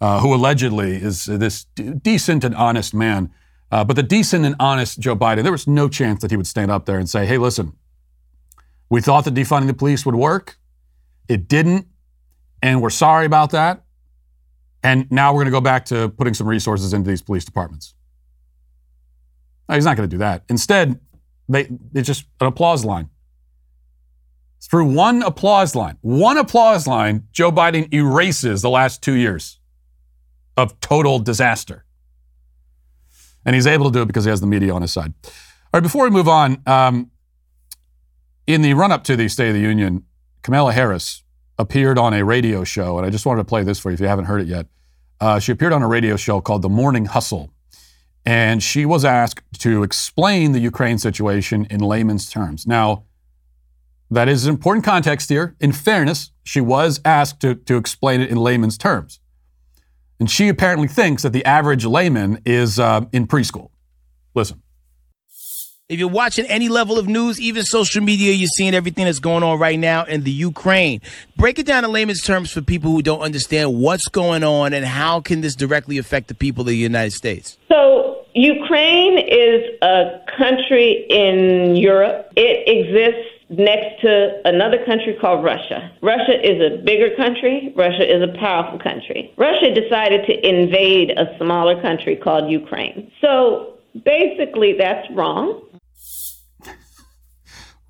[0.00, 3.30] uh, who allegedly is this decent and honest man,
[3.70, 6.46] uh, but the decent and honest Joe Biden, there was no chance that he would
[6.46, 7.74] stand up there and say, hey, listen,
[8.88, 10.56] we thought that defunding the police would work.
[11.28, 11.86] It didn't,
[12.62, 13.84] and we're sorry about that.
[14.82, 17.92] And now we're going to go back to putting some resources into these police departments.
[19.68, 20.44] No, he's not going to do that.
[20.48, 20.98] Instead,
[21.50, 23.10] they, it's just an applause line.
[24.60, 29.58] Through one applause line, one applause line, Joe Biden erases the last two years
[30.56, 31.84] of total disaster.
[33.46, 35.14] And he's able to do it because he has the media on his side.
[35.24, 35.32] All
[35.74, 37.10] right, before we move on, um,
[38.46, 40.04] in the run up to the State of the Union,
[40.42, 41.22] Kamala Harris
[41.58, 44.00] appeared on a radio show, and I just wanted to play this for you if
[44.00, 44.66] you haven't heard it yet.
[45.20, 47.52] Uh, she appeared on a radio show called The Morning Hustle,
[48.24, 52.66] and she was asked to explain the Ukraine situation in layman's terms.
[52.66, 53.04] Now,
[54.10, 55.54] that is an important context here.
[55.60, 59.20] In fairness, she was asked to, to explain it in layman's terms.
[60.20, 63.70] And she apparently thinks that the average layman is uh, in preschool.
[64.34, 64.62] Listen.
[65.88, 69.42] If you're watching any level of news, even social media, you're seeing everything that's going
[69.42, 71.00] on right now in the Ukraine.
[71.36, 74.84] Break it down in layman's terms for people who don't understand what's going on and
[74.84, 77.56] how can this directly affect the people of the United States.
[77.70, 82.32] So Ukraine is a country in Europe.
[82.36, 85.90] It exists next to another country called Russia.
[86.02, 87.72] Russia is a bigger country.
[87.76, 89.32] Russia is a powerful country.
[89.36, 93.10] Russia decided to invade a smaller country called Ukraine.
[93.20, 95.62] So basically, that's wrong.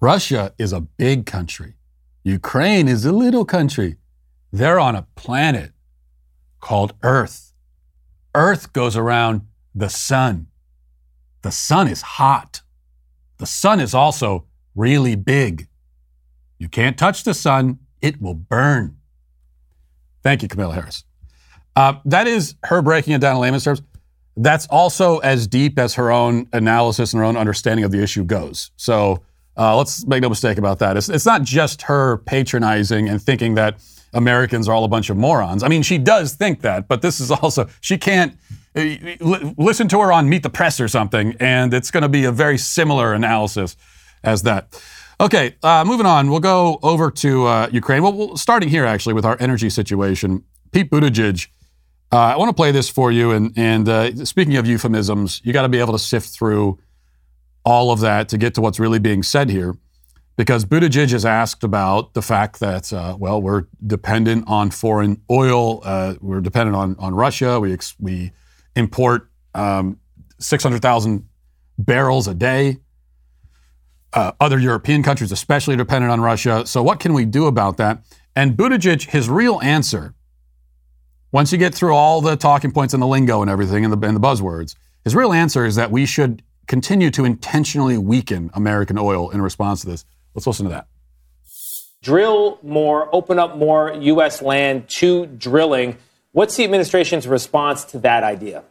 [0.01, 1.75] Russia is a big country.
[2.23, 3.97] Ukraine is a little country.
[4.53, 5.73] They're on a planet
[6.61, 7.53] called Earth.
[8.35, 9.43] Earth goes around
[9.75, 10.47] the sun.
[11.43, 12.63] The sun is hot.
[13.39, 14.48] The sun is also
[14.79, 15.67] really big.
[16.59, 18.97] You can't touch the sun, it will burn.
[20.23, 21.05] Thank you, Kamala Harris.
[21.77, 23.83] Uh, that is her breaking it down in layman's terms.
[24.37, 28.25] That's also as deep as her own analysis and her own understanding of the issue
[28.25, 28.71] goes.
[28.77, 29.23] So
[29.57, 30.97] uh, let's make no mistake about that.
[30.97, 33.79] It's, it's not just her patronizing and thinking that
[34.15, 35.63] Americans are all a bunch of morons.
[35.63, 38.37] I mean, she does think that, but this is also, she can't
[38.77, 38.85] uh,
[39.57, 42.33] listen to her on Meet the Press or something, and it's going to be a
[42.33, 43.77] very similar analysis
[44.23, 44.81] as that.
[45.21, 46.31] Okay, uh, moving on.
[46.31, 48.03] We'll go over to uh, Ukraine.
[48.03, 50.45] Well, well, starting here actually with our energy situation.
[50.71, 51.49] Pete Buttigieg.
[52.13, 53.33] Uh, I want to play this for you.
[53.33, 56.79] And, and uh, speaking of euphemisms, you got to be able to sift through
[57.65, 59.77] all of that to get to what's really being said here.
[60.37, 65.81] Because Buttigieg is asked about the fact that, uh, well, we're dependent on foreign oil.
[65.85, 67.59] Uh, we're dependent on, on Russia.
[67.59, 68.31] We, ex- we
[68.77, 69.99] import um,
[70.39, 71.29] 600,000
[71.77, 72.79] barrels a day.
[74.15, 76.67] Uh, other European countries, especially, dependent on Russia.
[76.67, 78.03] So, what can we do about that?
[78.35, 80.15] And Buttigieg, his real answer,
[81.31, 84.07] once you get through all the talking points and the lingo and everything and the,
[84.07, 88.99] and the buzzwords, his real answer is that we should continue to intentionally weaken American
[88.99, 90.05] oil in response to this.
[90.35, 90.87] Let's listen to that.
[92.03, 94.41] Drill more, open up more U.S.
[94.41, 95.99] land to drilling.
[96.33, 98.63] What's the administration's response to that idea?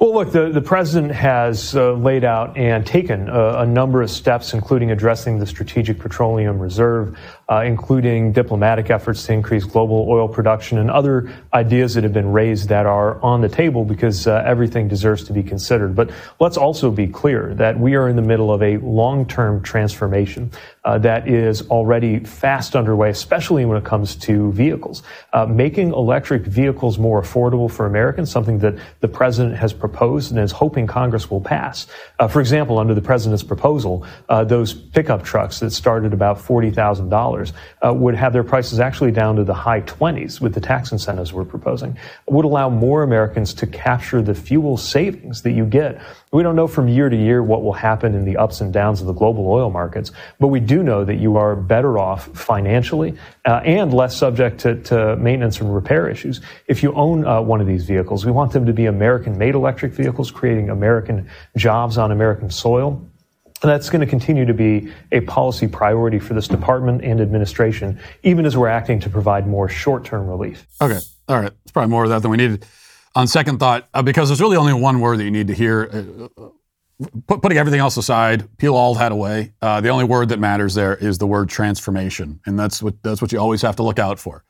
[0.00, 4.12] Well, look, the, the president has uh, laid out and taken a, a, number of
[4.12, 10.28] steps, including addressing the Strategic Petroleum Reserve, uh, including diplomatic efforts to increase global oil
[10.28, 14.40] production and other ideas that have been raised that are on the table because uh,
[14.46, 15.96] everything deserves to be considered.
[15.96, 19.64] But let's also be clear that we are in the middle of a long term
[19.64, 20.52] transformation
[20.96, 25.02] that is already fast underway, especially when it comes to vehicles.
[25.34, 30.40] Uh, making electric vehicles more affordable for Americans, something that the president has proposed and
[30.40, 31.86] is hoping Congress will pass.
[32.18, 37.52] Uh, for example, under the president's proposal, uh, those pickup trucks that started about $40,000
[37.82, 41.32] uh, would have their prices actually down to the high 20s with the tax incentives
[41.32, 41.98] we're proposing,
[42.28, 46.00] would allow more Americans to capture the fuel savings that you get
[46.32, 49.00] we don't know from year to year what will happen in the ups and downs
[49.00, 53.16] of the global oil markets, but we do know that you are better off financially
[53.46, 56.40] uh, and less subject to, to, maintenance and repair issues.
[56.66, 59.54] If you own uh, one of these vehicles, we want them to be American made
[59.54, 63.02] electric vehicles, creating American jobs on American soil.
[63.60, 67.98] And that's going to continue to be a policy priority for this department and administration,
[68.22, 70.66] even as we're acting to provide more short term relief.
[70.80, 70.98] Okay.
[71.28, 71.52] All right.
[71.64, 72.64] It's probably more of that than we needed
[73.14, 75.88] on second thought, uh, because there's really only one word that you need to hear.
[75.92, 76.48] Uh, uh
[77.26, 79.52] put, putting everything else aside, peel all that away.
[79.62, 83.22] Uh, the only word that matters there is the word transformation, and that's what that's
[83.22, 84.44] what you always have to look out for.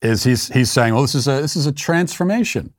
[0.00, 2.74] Is he's he's saying, well, this is a this is a transformation,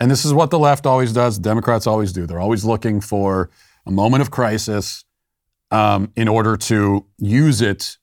[0.00, 1.38] and this is what the left always does.
[1.38, 2.26] Democrats always do.
[2.26, 3.50] They're always looking for
[3.84, 5.04] a moment of crisis
[5.70, 7.98] um, in order to use it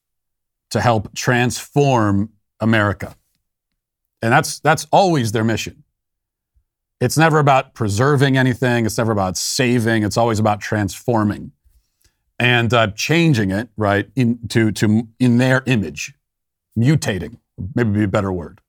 [0.72, 3.16] to help transform America,
[4.22, 5.83] and that's that's always their mission.
[7.04, 8.86] It's never about preserving anything.
[8.86, 10.04] It's never about saving.
[10.04, 11.52] It's always about transforming
[12.40, 16.14] and uh, changing it right into to in their image,
[16.80, 17.40] mutating.
[17.76, 18.62] Maybe be a better word.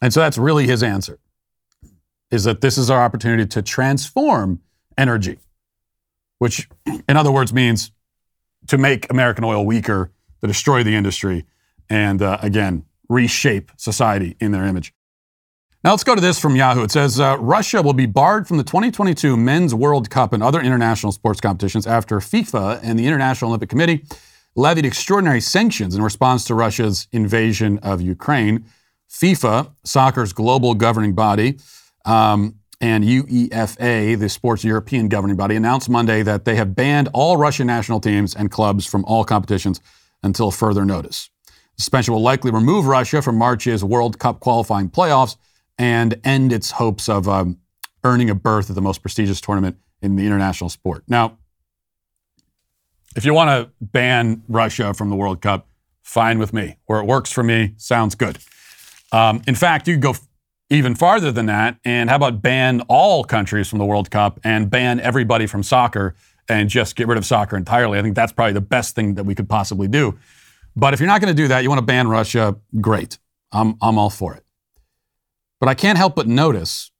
[0.00, 1.18] And so that's really his answer.
[2.30, 4.60] Is that this is our opportunity to transform
[4.96, 5.40] energy,
[6.38, 6.68] which,
[7.08, 7.90] in other words, means
[8.68, 11.46] to make American oil weaker, to destroy the industry,
[11.90, 14.92] and uh, again reshape society in their image.
[15.86, 16.82] Now let's go to this from Yahoo.
[16.82, 20.60] It says uh, Russia will be barred from the 2022 Men's World Cup and other
[20.60, 24.04] international sports competitions after FIFA and the International Olympic Committee
[24.56, 28.64] levied extraordinary sanctions in response to Russia's invasion of Ukraine.
[29.08, 31.60] FIFA, soccer's global governing body,
[32.04, 37.36] um, and UEFA, the sports European governing body, announced Monday that they have banned all
[37.36, 39.80] Russian national teams and clubs from all competitions
[40.24, 41.30] until further notice.
[41.76, 45.36] The Suspension will likely remove Russia from March's World Cup qualifying playoffs
[45.78, 47.58] and end its hopes of um,
[48.04, 51.04] earning a berth at the most prestigious tournament in the international sport.
[51.08, 51.38] Now,
[53.16, 55.66] if you want to ban Russia from the World Cup,
[56.02, 56.76] fine with me.
[56.86, 58.38] Where it works for me, sounds good.
[59.12, 60.26] Um, in fact, you could go f-
[60.68, 61.78] even farther than that.
[61.84, 66.14] And how about ban all countries from the World Cup and ban everybody from soccer
[66.48, 67.98] and just get rid of soccer entirely?
[67.98, 70.18] I think that's probably the best thing that we could possibly do.
[70.76, 73.18] But if you're not going to do that, you want to ban Russia, great.
[73.50, 74.44] I'm, I'm all for it.
[75.60, 76.90] But I can't help but notice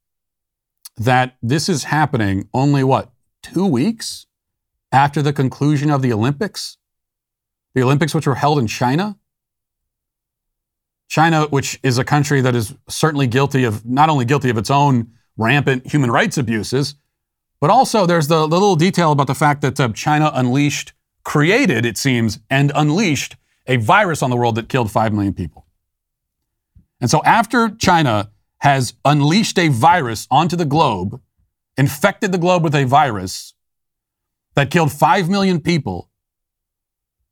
[0.97, 3.11] that this is happening only what,
[3.43, 4.25] two weeks
[4.91, 6.77] after the conclusion of the Olympics?
[7.75, 9.17] The Olympics, which were held in China?
[11.07, 14.69] China, which is a country that is certainly guilty of, not only guilty of its
[14.69, 16.95] own rampant human rights abuses,
[17.59, 20.93] but also there's the, little detail about the fact that uh, China unleashed,
[21.23, 23.35] created, it seems, and unleashed
[23.67, 25.65] a virus on the world that killed 5 million people.
[26.99, 31.21] And so after China has unleashed a virus onto the globe,
[31.77, 33.53] infected the globe with a virus
[34.55, 36.09] that killed 5 million people,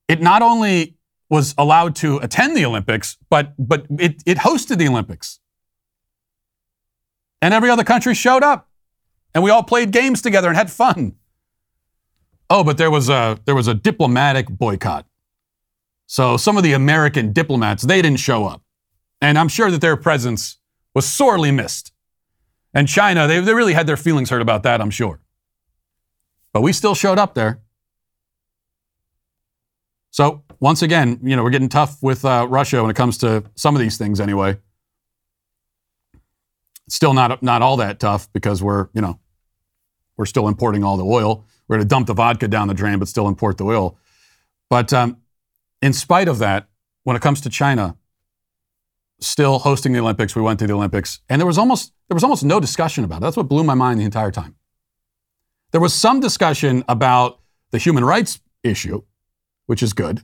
[0.07, 0.97] it not only
[1.29, 5.39] was allowed to attend the Olympics, but, but it, it hosted the Olympics.
[7.41, 8.69] And every other country showed up.
[9.33, 11.15] And we all played games together and had fun.
[12.49, 15.07] Oh, but there was a, there was a diplomatic boycott.
[16.05, 18.61] So some of the American diplomats, they didn't show up.
[19.19, 20.57] And I'm sure that their presence
[20.95, 21.91] was sorely missed.
[22.73, 25.19] And China, they, they really had their feelings hurt about that, I'm sure.
[26.53, 27.59] But we still showed up there.
[30.09, 33.43] So, once again, you know, we're getting tough with uh, Russia when it comes to
[33.55, 34.57] some of these things anyway.
[36.87, 39.19] Still not, not all that tough because we're, you know,
[40.15, 41.45] we're still importing all the oil.
[41.67, 43.97] We're going to dump the vodka down the drain, but still import the oil.
[44.69, 45.17] But um,
[45.81, 46.69] in spite of that,
[47.03, 47.97] when it comes to China,
[49.19, 50.35] still hosting the Olympics.
[50.35, 53.17] We went to the Olympics, and there was almost there was almost no discussion about
[53.17, 53.21] it.
[53.21, 54.55] That's what blew my mind the entire time.
[55.71, 57.39] There was some discussion about
[57.71, 59.03] the human rights issue,
[59.65, 60.17] which is good.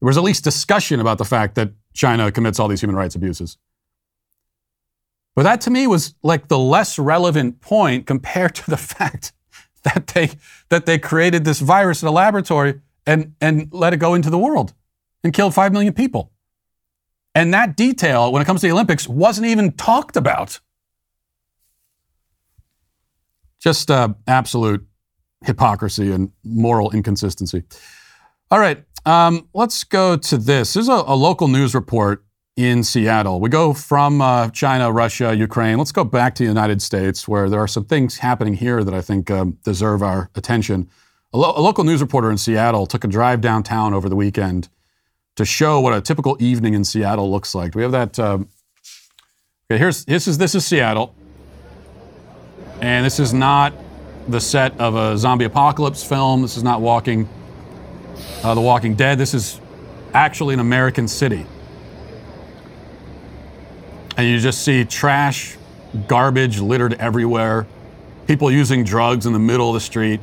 [0.00, 3.14] There was at least discussion about the fact that China commits all these human rights
[3.14, 3.56] abuses.
[5.34, 9.32] But that to me was like the less relevant point compared to the fact
[9.82, 10.30] that they
[10.68, 14.38] that they created this virus in a laboratory and and let it go into the
[14.38, 14.74] world
[15.22, 16.32] and killed 5 million people.
[17.36, 20.58] And that detail when it comes to the Olympics wasn't even talked about.
[23.60, 24.86] Just uh, absolute
[25.44, 27.62] hypocrisy and moral inconsistency.
[28.50, 30.72] All right, um, let's go to this.
[30.72, 32.24] There's a, a, local news report
[32.56, 33.38] in Seattle.
[33.38, 35.76] We go from uh, China, Russia, Ukraine.
[35.76, 38.94] Let's go back to the United States, where there are some things happening here that
[38.94, 40.88] I think um, deserve our attention.
[41.34, 44.70] A, lo- a, local news reporter in Seattle took a drive downtown over the weekend
[45.36, 47.74] to show what a typical evening in Seattle looks like.
[47.74, 48.18] We have that.
[48.18, 48.48] Um,
[49.70, 51.14] okay, here's this is this is Seattle,
[52.80, 53.72] and this is not
[54.28, 56.42] the set of a zombie apocalypse film.
[56.42, 57.28] This is not Walking,
[58.42, 59.18] uh, The Walking Dead.
[59.18, 59.60] This is
[60.14, 61.46] actually an American city.
[64.16, 65.58] And you just see trash,
[66.08, 67.66] garbage littered everywhere,
[68.26, 70.20] people using drugs in the middle of the street,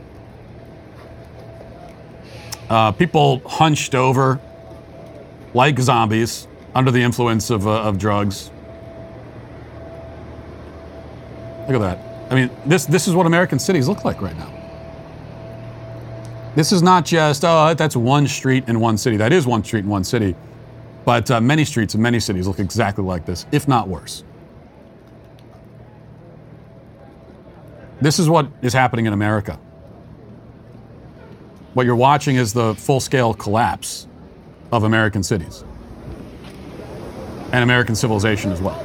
[2.71, 4.41] uh, people hunched over
[5.53, 8.49] like zombies under the influence of, uh, of drugs.
[11.67, 12.31] Look at that.
[12.31, 14.51] I mean, this, this is what American cities look like right now.
[16.55, 19.17] This is not just, oh, that's one street in one city.
[19.17, 20.35] That is one street in one city.
[21.05, 24.23] But uh, many streets in many cities look exactly like this, if not worse.
[28.01, 29.59] This is what is happening in America.
[31.73, 34.07] What you're watching is the full scale collapse
[34.73, 35.63] of American cities
[37.51, 38.83] and American civilization as well.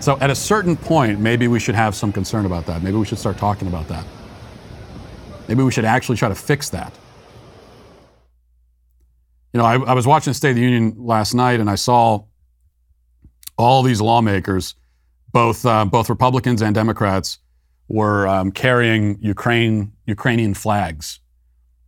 [0.00, 2.82] So at a certain point, maybe we should have some concern about that.
[2.82, 4.06] Maybe we should start talking about that.
[5.48, 6.94] Maybe we should actually try to fix that.
[9.52, 11.74] You know, I, I was watching the State of the Union last night and I
[11.74, 12.24] saw
[13.58, 14.74] all these lawmakers,
[15.32, 17.38] both, uh, both Republicans and Democrats,
[17.88, 21.20] were um, carrying Ukraine, Ukrainian flags.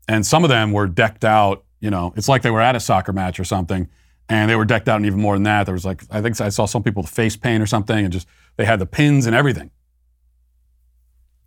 [0.07, 2.81] And some of them were decked out, you know, it's like they were at a
[2.81, 3.89] soccer match or something
[4.29, 5.65] and they were decked out and even more than that.
[5.65, 8.13] There was like I think I saw some people with face paint or something, and
[8.13, 9.71] just they had the pins and everything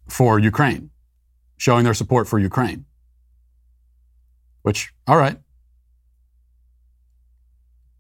[0.08, 0.90] for Ukraine,
[1.58, 2.86] showing their support for Ukraine.
[4.64, 5.38] Which, all right.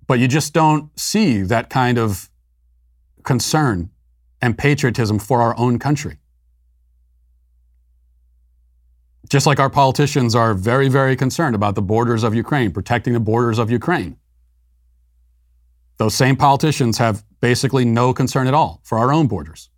[0.07, 2.29] But you just don't see that kind of
[3.23, 3.89] concern
[4.41, 6.17] and patriotism for our own country.
[9.29, 13.19] Just like our politicians are very, very concerned about the borders of Ukraine, protecting the
[13.19, 14.17] borders of Ukraine.
[15.97, 19.69] Those same politicians have basically no concern at all for our own borders.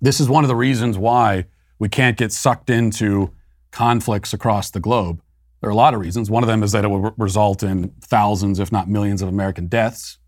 [0.00, 1.44] This is one of the reasons why
[1.78, 3.32] we can't get sucked into
[3.70, 5.22] conflicts across the globe.
[5.60, 6.30] There are a lot of reasons.
[6.30, 9.66] One of them is that it will result in thousands, if not millions, of American
[9.66, 10.18] deaths.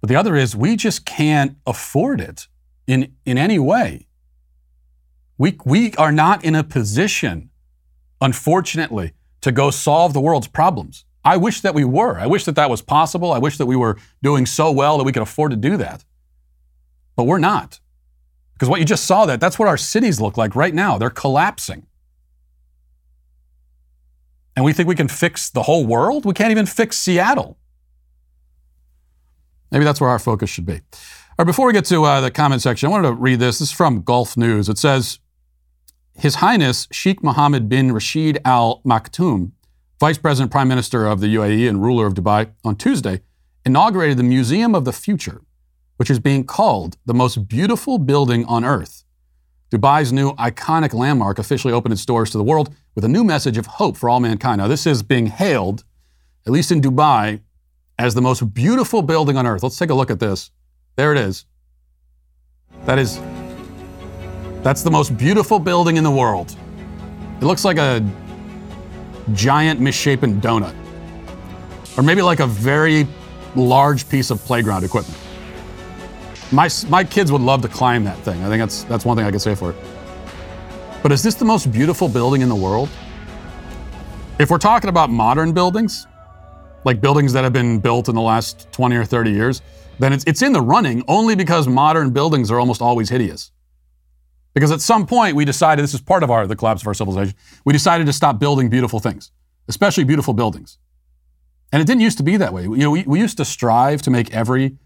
[0.00, 2.46] But the other is we just can't afford it
[2.86, 4.05] in, in any way.
[5.38, 7.50] We, we are not in a position,
[8.20, 9.12] unfortunately,
[9.42, 11.04] to go solve the world's problems.
[11.24, 12.18] I wish that we were.
[12.18, 13.32] I wish that that was possible.
[13.32, 16.04] I wish that we were doing so well that we could afford to do that.
[17.16, 17.80] But we're not.
[18.52, 20.98] Because what you just saw that, that's what our cities look like right now.
[20.98, 21.86] They're collapsing.
[24.54, 26.24] And we think we can fix the whole world?
[26.24, 27.58] We can't even fix Seattle.
[29.70, 30.74] Maybe that's where our focus should be.
[30.74, 30.80] All
[31.40, 33.58] right, before we get to uh, the comment section, I wanted to read this.
[33.58, 34.70] This is from Gulf News.
[34.70, 35.18] It says
[36.18, 39.52] His Highness Sheikh Mohammed bin Rashid Al Maktoum
[39.98, 43.22] Vice President, Prime Minister of the UAE, and ruler of Dubai, on Tuesday
[43.64, 45.40] inaugurated the Museum of the Future,
[45.96, 49.04] which is being called the most beautiful building on earth.
[49.70, 53.56] Dubai's new iconic landmark officially opened its doors to the world with a new message
[53.56, 54.58] of hope for all mankind.
[54.58, 55.82] Now, this is being hailed,
[56.46, 57.40] at least in Dubai,
[57.98, 59.62] as the most beautiful building on earth.
[59.62, 60.50] Let's take a look at this.
[60.96, 61.46] There it is.
[62.84, 63.18] That is,
[64.66, 66.56] that's the most beautiful building in the world.
[67.40, 68.04] It looks like a
[69.32, 70.74] giant misshapen donut.
[71.96, 73.06] Or maybe like a very
[73.54, 75.16] large piece of playground equipment.
[76.50, 78.42] My, my kids would love to climb that thing.
[78.42, 79.76] I think that's, that's one thing I can say for it.
[81.00, 82.88] But is this the most beautiful building in the world?
[84.40, 86.08] If we're talking about modern buildings,
[86.82, 89.62] like buildings that have been built in the last 20 or 30 years,
[90.00, 93.52] then it's, it's in the running only because modern buildings are almost always hideous.
[94.56, 96.94] Because at some point we decided this is part of our the collapse of our
[96.94, 97.36] civilization.
[97.66, 99.30] We decided to stop building beautiful things,
[99.68, 100.78] especially beautiful buildings.
[101.72, 102.62] And it didn't used to be that way.
[102.62, 104.78] You know, we, we used to strive to make every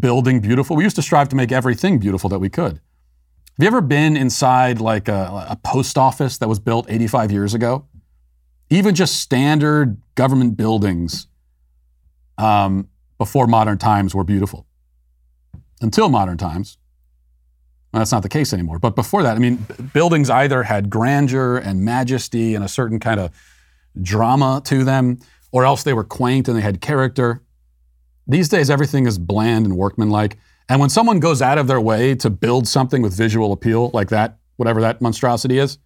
[0.00, 0.74] building beautiful.
[0.74, 2.80] We used to strive to make everything beautiful that we could.
[3.58, 7.52] Have you ever been inside like a, a post office that was built 85 years
[7.52, 7.86] ago?
[8.70, 11.26] Even just standard government buildings
[12.38, 14.64] um, before modern times were beautiful.
[15.82, 16.78] Until modern times,
[17.92, 18.78] well, that's not the case anymore.
[18.78, 23.20] But before that, I mean, buildings either had grandeur and majesty and a certain kind
[23.20, 23.30] of
[24.00, 25.18] drama to them,
[25.50, 27.42] or else they were quaint and they had character.
[28.26, 30.38] These days, everything is bland and workmanlike.
[30.70, 34.08] And when someone goes out of their way to build something with visual appeal like
[34.08, 35.76] that, whatever that monstrosity is,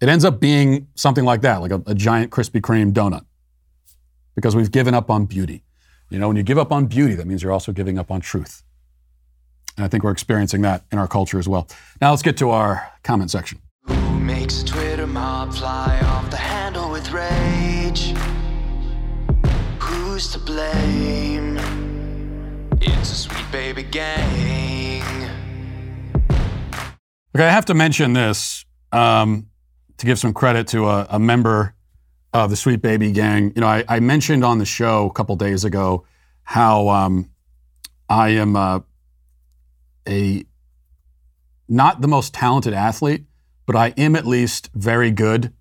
[0.00, 3.24] it ends up being something like that, like a, a giant Krispy Kreme donut,
[4.36, 5.64] because we've given up on beauty.
[6.08, 8.20] You know, when you give up on beauty, that means you're also giving up on
[8.20, 8.62] truth.
[9.78, 11.68] And I think we're experiencing that in our culture as well.
[12.00, 13.60] Now let's get to our comment section.
[13.86, 18.12] Who makes a Twitter mob fly off the handle with rage?
[19.78, 21.58] Who's to blame?
[22.80, 25.30] It's a sweet baby gang.
[27.36, 29.46] Okay, I have to mention this um,
[29.98, 31.74] to give some credit to a, a, member
[32.32, 33.52] of the Sweet Baby Gang.
[33.54, 36.04] You know, I, I mentioned on the show a couple days ago
[36.42, 37.30] how um,
[38.08, 38.80] I am uh,
[40.08, 40.44] a
[41.68, 43.24] not the most talented athlete,
[43.66, 45.52] but I am at least very good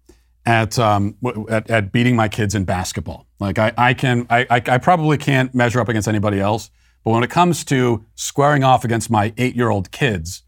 [0.45, 1.17] at um,
[1.49, 3.27] at, at, beating my kids in basketball.
[3.39, 6.71] Like I, I can, I, I, probably can't measure up against anybody else,
[7.03, 10.43] but when it comes to squaring off against my eight-year-old kids,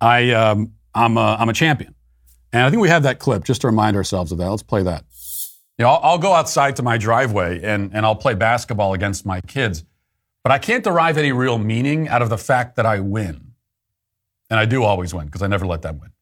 [0.00, 1.94] I, um, I'm a, I'm a champion.
[2.52, 4.48] And I think we have that clip just to remind ourselves of that.
[4.48, 5.04] Let's play that.
[5.78, 9.26] You know, I'll, I'll go outside to my driveway and, and I'll play basketball against
[9.26, 9.84] my kids.
[10.46, 13.54] But I can't derive any real meaning out of the fact that I win.
[14.48, 16.12] And I do always win because I never let them win.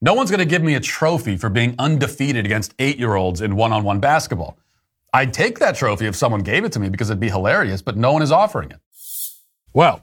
[0.00, 3.40] No one's going to give me a trophy for being undefeated against eight year olds
[3.40, 4.58] in one on one basketball.
[5.14, 7.96] I'd take that trophy if someone gave it to me because it'd be hilarious, but
[7.96, 8.80] no one is offering it.
[9.72, 10.02] Well,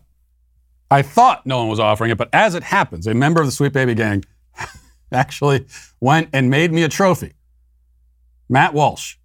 [0.89, 3.51] I thought no one was offering it, but as it happens, a member of the
[3.51, 4.23] Sweet Baby Gang
[5.11, 5.65] actually
[5.99, 7.33] went and made me a trophy.
[8.47, 9.17] Matt Walsh,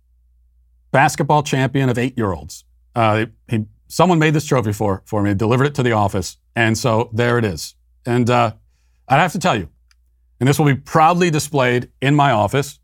[0.90, 2.64] basketball champion of eight year olds.
[2.96, 6.76] Uh, he someone made this trophy for for me, delivered it to the office, and
[6.76, 7.74] so there it is.
[8.06, 8.52] And uh,
[9.08, 9.68] I'd have to tell you,
[10.40, 12.78] and this will be proudly displayed in my office.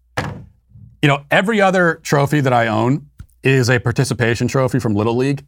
[1.02, 3.10] You know, every other trophy that I own
[3.42, 5.44] is a participation trophy from Little League.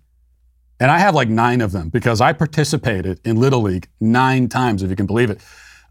[0.78, 4.82] And I have like nine of them because I participated in Little League nine times,
[4.82, 5.40] if you can believe it.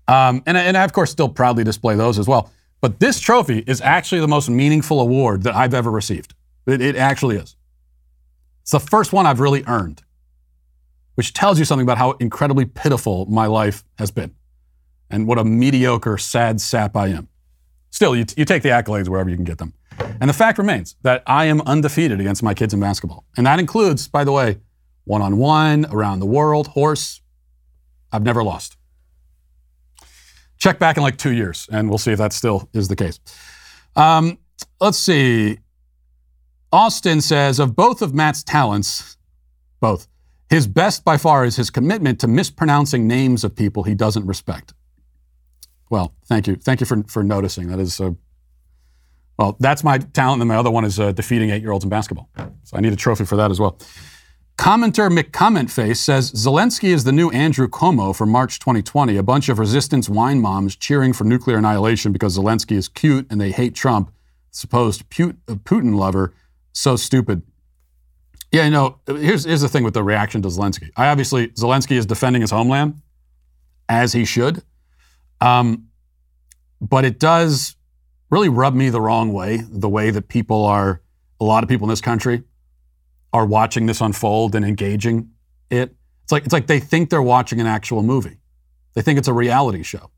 [0.07, 2.51] Um, and, and I, of course, still proudly display those as well.
[2.82, 6.36] But this trophy is actually the most meaningful award that I've ever received.
[6.68, 7.55] It, it actually is.
[8.66, 10.01] It's the first one I've really earned,
[11.13, 14.34] which tells you something about how incredibly pitiful my life has been
[15.11, 17.28] and what a mediocre, sad sap I am.
[17.91, 19.76] Still, you, t- you take the accolades wherever you can get them.
[20.20, 23.24] And the fact remains that I am undefeated against my kids in basketball.
[23.38, 24.57] And that includes, by the way,
[25.03, 27.22] one on one, around the world, horse.
[28.11, 28.78] I've never lost.
[30.57, 33.20] Check back in like two years, and we'll see if that still is the case.
[33.95, 34.39] Um,
[34.82, 35.59] let's see.
[36.72, 39.18] Austin says of both of Matt's talents,
[39.80, 40.07] both,
[40.49, 44.74] his best by far is his commitment to mispronouncing names of people he doesn't respect.
[45.89, 46.55] Well, thank you.
[46.55, 47.68] Thank you for, for noticing.
[47.68, 48.11] That is, uh,
[49.38, 50.41] well, that's my talent.
[50.41, 52.30] And my other one is uh, defeating eight year olds in basketball.
[52.63, 53.78] So I need a trophy for that as well.
[54.57, 59.18] Commenter McCommentface says Zelensky is the new Andrew Cuomo for March 2020.
[59.18, 63.39] A bunch of resistance wine moms cheering for nuclear annihilation because Zelensky is cute and
[63.39, 64.11] they hate Trump.
[64.51, 66.34] Supposed Putin lover
[66.76, 67.41] so stupid.
[68.51, 70.91] Yeah, you know, here's, here's the thing with the reaction to Zelensky.
[70.95, 73.01] I obviously, Zelensky is defending his homeland,
[73.89, 74.61] as he should.
[75.41, 75.88] Um,
[76.80, 77.76] but it does
[78.30, 81.01] really rub me the wrong way, the way that people are,
[81.39, 82.43] a lot of people in this country
[83.34, 85.32] are watching this unfold and engaging
[85.69, 85.95] it.
[86.23, 88.38] It's like, it's like they think they're watching an actual movie.
[88.93, 90.11] They think it's a reality show.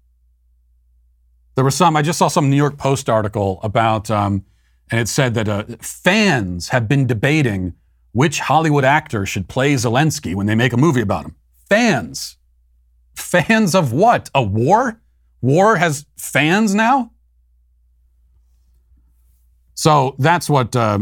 [1.55, 4.45] There was some, I just saw some New York Post article about, um,
[4.89, 7.73] and it said that uh, fans have been debating
[8.13, 11.35] which Hollywood actor should play Zelensky when they make a movie about him.
[11.69, 12.37] Fans.
[13.15, 14.29] Fans of what?
[14.33, 15.01] A war?
[15.41, 17.11] War has fans now?
[19.75, 20.99] So that's what, uh,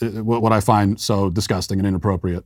[0.00, 2.44] what I find so disgusting and inappropriate.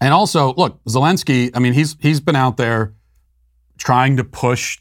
[0.00, 2.94] And also, look, Zelensky, I mean, he's, he's been out there
[3.78, 4.80] trying to push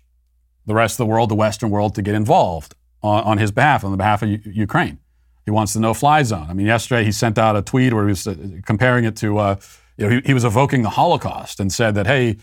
[0.65, 3.83] the rest of the world, the Western world, to get involved on, on his behalf,
[3.83, 4.99] on the behalf of U- Ukraine.
[5.45, 6.47] He wants the no-fly zone.
[6.49, 8.35] I mean, yesterday he sent out a tweet where he was uh,
[8.65, 9.55] comparing it to, uh,
[9.97, 12.37] you know, he, he, was evoking the Holocaust and said that, hey,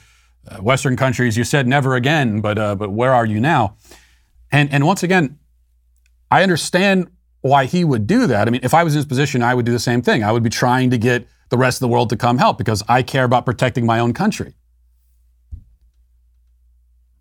[0.48, 3.76] uh, Western countries, you said never again, but uh, but where are you now?
[4.52, 5.38] And and once again,
[6.30, 8.48] I understand why he would do that.
[8.48, 10.24] I mean, if I was in his position, I would do the same thing.
[10.24, 12.82] I would be trying to get the rest of the world to come help because
[12.88, 14.54] I care about protecting my own country.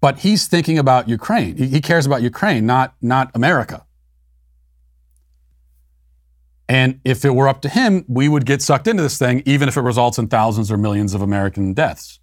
[0.05, 1.57] But he's thinking about Ukraine.
[1.57, 3.87] He, he cares about Ukraine, not, not America.
[6.69, 9.67] And if it were up to him, we would get sucked into this thing, even
[9.67, 12.19] if it results in thousands or millions of American deaths.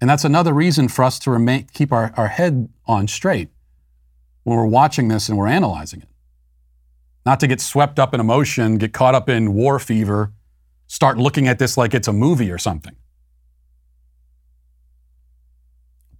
[0.00, 3.48] And that's another reason for us to remain, keep our, our head on straight
[4.44, 6.08] when we're watching this and we're analyzing it.
[7.26, 10.32] Not to get swept up in emotion, get caught up in war fever,
[10.86, 12.94] start looking at this like it's a movie or something.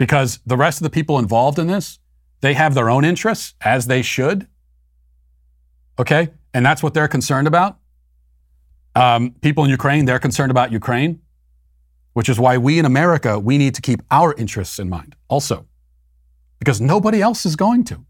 [0.03, 2.01] Because the rest of the people involved in this,
[2.41, 4.49] they have their own interests, as they should.
[5.97, 6.31] Okay?
[6.53, 7.79] And that's what they're concerned about.
[8.97, 11.21] Um, people in Ukraine, they're concerned about Ukraine,
[12.15, 15.69] which is why we in America, we need to keep our interests in mind also,
[16.59, 18.05] because nobody else is going to.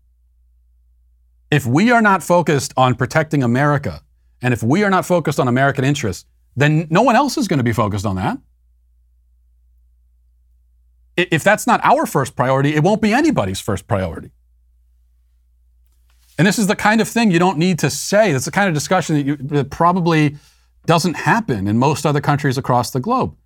[1.51, 4.01] If we are not focused on protecting America,
[4.41, 6.25] and if we are not focused on American interests,
[6.57, 8.39] then no one else is going to be focused on that.
[11.17, 14.31] If that's not our first priority, it won't be anybody's first priority.
[16.39, 18.31] And this is the kind of thing you don't need to say.
[18.31, 20.37] It's the kind of discussion that, you, that probably
[20.87, 23.37] doesn't happen in most other countries across the globe.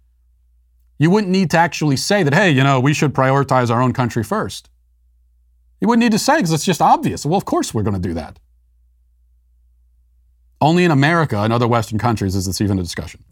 [0.99, 3.93] You wouldn't need to actually say that, hey, you know, we should prioritize our own
[3.93, 4.71] country first.
[5.81, 7.27] You wouldn't need to say because it's just obvious.
[7.27, 8.39] Well, of course we're going to do that.
[10.61, 13.25] Only in America and other Western countries is this even a discussion.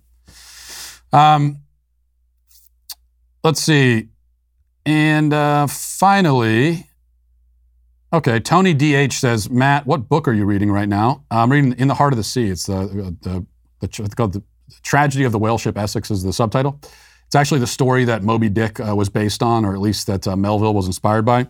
[1.13, 1.61] Um,
[3.43, 4.09] let's see.
[4.87, 6.87] And uh, finally,
[8.13, 11.25] okay, Tony DH says, Matt, what book are you reading right now?
[11.31, 12.51] I'm reading In the Heart of the Sea.
[12.51, 13.47] It's the, the,
[13.81, 14.43] the, it's called the
[14.83, 16.81] Tragedy of the Whale Ship Essex is the subtitle.
[17.27, 20.29] It's actually the story that Moby Dick uh, was based on, or at least that
[20.29, 21.49] uh, Melville was inspired by.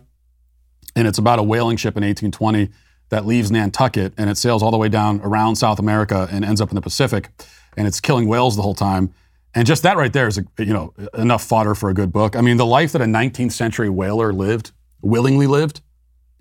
[0.95, 2.69] And it's about a whaling ship in 1820
[3.09, 6.61] that leaves Nantucket and it sails all the way down around South America and ends
[6.61, 7.29] up in the Pacific.
[7.77, 9.13] And it's killing whales the whole time.
[9.55, 12.35] And just that right there is, you know, enough fodder for a good book.
[12.35, 15.81] I mean, the life that a 19th century whaler lived, willingly lived,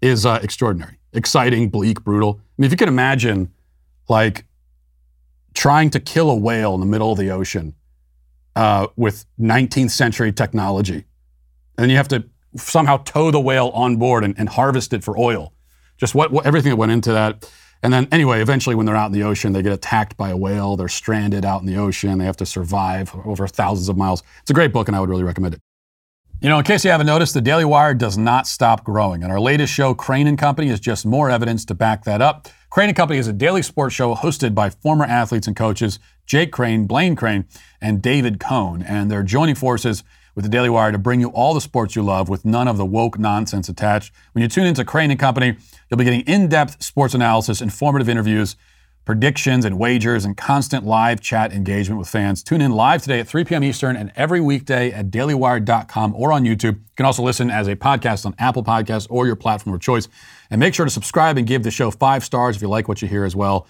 [0.02, 2.40] is uh, extraordinary, exciting, bleak, brutal.
[2.40, 3.52] I mean, if you can imagine,
[4.08, 4.44] like,
[5.54, 7.74] trying to kill a whale in the middle of the ocean
[8.56, 11.04] uh, with 19th century technology,
[11.78, 12.24] and you have to
[12.56, 15.52] somehow tow the whale on board and, and harvest it for oil.
[15.96, 17.48] Just what, what everything that went into that.
[17.84, 20.36] And then, anyway, eventually, when they're out in the ocean, they get attacked by a
[20.36, 20.74] whale.
[20.74, 22.16] They're stranded out in the ocean.
[22.16, 24.22] They have to survive over thousands of miles.
[24.40, 25.60] It's a great book, and I would really recommend it.
[26.40, 29.22] You know, in case you haven't noticed, the Daily Wire does not stop growing.
[29.22, 32.48] And our latest show, Crain and Company, is just more evidence to back that up.
[32.70, 36.52] Crain and Company is a daily sports show hosted by former athletes and coaches Jake
[36.52, 37.44] Crain, Blain Crain,
[37.82, 38.82] and David Cone.
[38.82, 40.04] And they're joining forces
[40.34, 42.76] with the Daily Wire to bring you all the sports you love with none of
[42.76, 44.12] the woke nonsense attached.
[44.32, 45.56] When you tune into Crain and Company,
[45.88, 48.56] you'll be getting in-depth sports analysis, informative interviews,
[49.04, 52.42] predictions and wagers, and constant live chat engagement with fans.
[52.42, 53.62] Tune in live today at 3 p.m.
[53.62, 56.76] Eastern and every weekday at dailywire.com or on YouTube.
[56.76, 60.08] You can also listen as a podcast on Apple Podcasts or your platform of choice.
[60.50, 63.02] And make sure to subscribe and give the show five stars if you like what
[63.02, 63.66] you hear as well.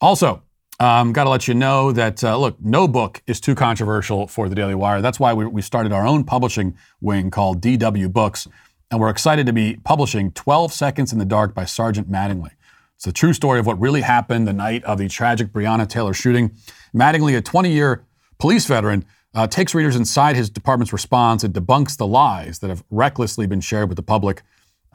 [0.00, 0.42] Also,
[0.80, 4.48] um, Got to let you know that, uh, look, no book is too controversial for
[4.48, 5.00] the Daily Wire.
[5.00, 8.48] That's why we, we started our own publishing wing called DW Books.
[8.90, 12.50] And we're excited to be publishing 12 Seconds in the Dark by Sergeant Mattingly.
[12.96, 16.14] It's a true story of what really happened the night of the tragic Breonna Taylor
[16.14, 16.56] shooting.
[16.94, 18.04] Mattingly, a 20 year
[18.38, 19.04] police veteran,
[19.34, 23.60] uh, takes readers inside his department's response and debunks the lies that have recklessly been
[23.60, 24.42] shared with the public.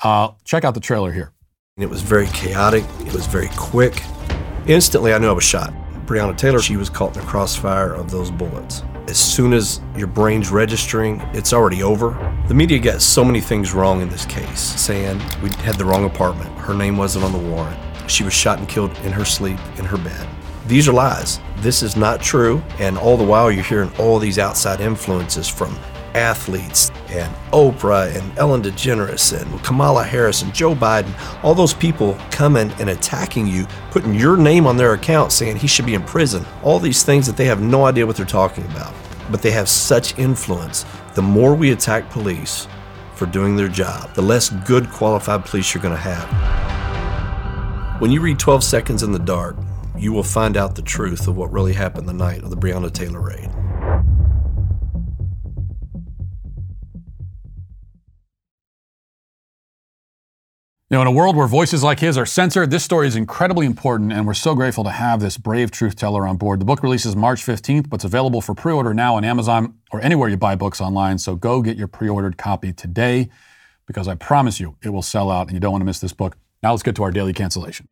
[0.03, 1.33] Uh, check out the trailer here.
[1.77, 4.03] It was very chaotic, it was very quick.
[4.67, 5.73] Instantly, I knew I was shot.
[6.05, 8.83] Breonna Taylor, she was caught in the crossfire of those bullets.
[9.07, 12.09] As soon as your brain's registering, it's already over.
[12.49, 16.03] The media got so many things wrong in this case, saying we had the wrong
[16.03, 19.57] apartment, her name wasn't on the warrant, she was shot and killed in her sleep
[19.77, 20.27] in her bed.
[20.67, 21.39] These are lies.
[21.59, 25.79] This is not true, and all the while you're hearing all these outside influences from
[26.13, 32.17] athletes and Oprah and Ellen DeGeneres and Kamala Harris and Joe Biden, all those people
[32.31, 36.03] coming and attacking you, putting your name on their account saying he should be in
[36.03, 38.93] prison, all these things that they have no idea what they're talking about.
[39.31, 40.85] But they have such influence.
[41.15, 42.67] The more we attack police
[43.15, 46.27] for doing their job, the less good qualified police you're going to have.
[48.01, 49.57] When you read 12 Seconds in the Dark,
[49.97, 52.91] you will find out the truth of what really happened the night of the Breonna
[52.91, 53.49] Taylor raid.
[60.89, 63.65] You know, in a world where voices like his are censored, this story is incredibly
[63.65, 66.61] important, and we're so grateful to have this brave truth teller on board.
[66.61, 69.99] The book releases March 15th, but it's available for pre order now on Amazon or
[69.99, 71.17] anywhere you buy books online.
[71.17, 73.27] So go get your pre ordered copy today
[73.85, 76.13] because I promise you it will sell out and you don't want to miss this
[76.13, 76.37] book.
[76.63, 77.89] Now let's get to our daily cancellation.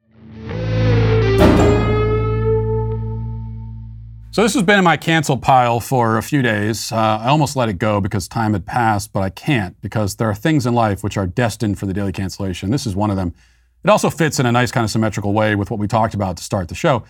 [4.36, 6.92] So this has been in my cancel pile for a few days.
[6.92, 10.30] Uh, I almost let it go because time had passed, but I can't because there
[10.30, 12.70] are things in life which are destined for the daily cancellation.
[12.70, 13.34] This is one of them.
[13.86, 16.36] It also fits in a nice kind of symmetrical way with what we talked about
[16.36, 17.06] to start the show.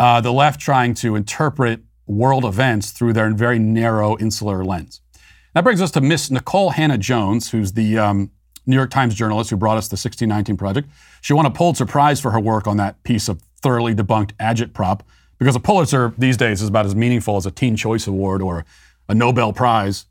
[0.00, 5.00] Uh, the left trying to interpret world events through their very narrow, insular lens.
[5.54, 8.32] That brings us to Miss Nicole Hannah-Jones, who's the um,
[8.66, 10.88] New York Times journalist who brought us the 1619 Project.
[11.20, 15.02] She won a Pulitzer Prize for her work on that piece of thoroughly debunked agitprop
[15.44, 18.64] because a Pulitzer these days is about as meaningful as a Teen Choice Award or
[19.10, 20.06] a Nobel Prize.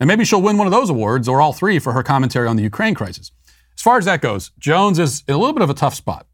[0.00, 2.56] And maybe she'll win one of those awards or all three for her commentary on
[2.56, 3.30] the Ukraine crisis.
[3.76, 6.26] As far as that goes, Jones is in a little bit of a tough spot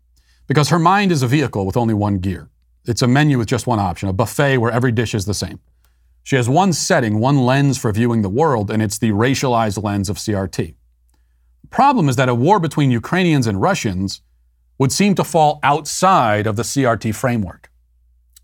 [0.46, 2.48] because her mind is a vehicle with only one gear.
[2.84, 5.58] It's a menu with just one option, a buffet where every dish is the same.
[6.22, 10.08] She has one setting, one lens for viewing the world, and it's the racialized lens
[10.08, 10.76] of CRT.
[11.62, 14.20] The problem is that a war between Ukrainians and Russians
[14.78, 17.68] would seem to fall outside of the CRT framework.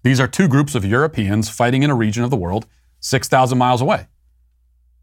[0.02, 2.66] These are two groups of Europeans fighting in a region of the world
[3.00, 4.06] 6,000 miles away.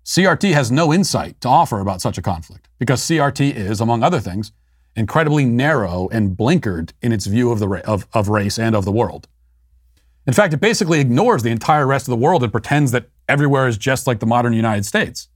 [0.05, 4.19] CRT has no insight to offer about such a conflict because CRT is, among other
[4.19, 4.51] things,
[4.95, 8.91] incredibly narrow and blinkered in its view of, the, of, of race and of the
[8.91, 9.27] world.
[10.25, 13.67] In fact, it basically ignores the entire rest of the world and pretends that everywhere
[13.67, 15.29] is just like the modern United States.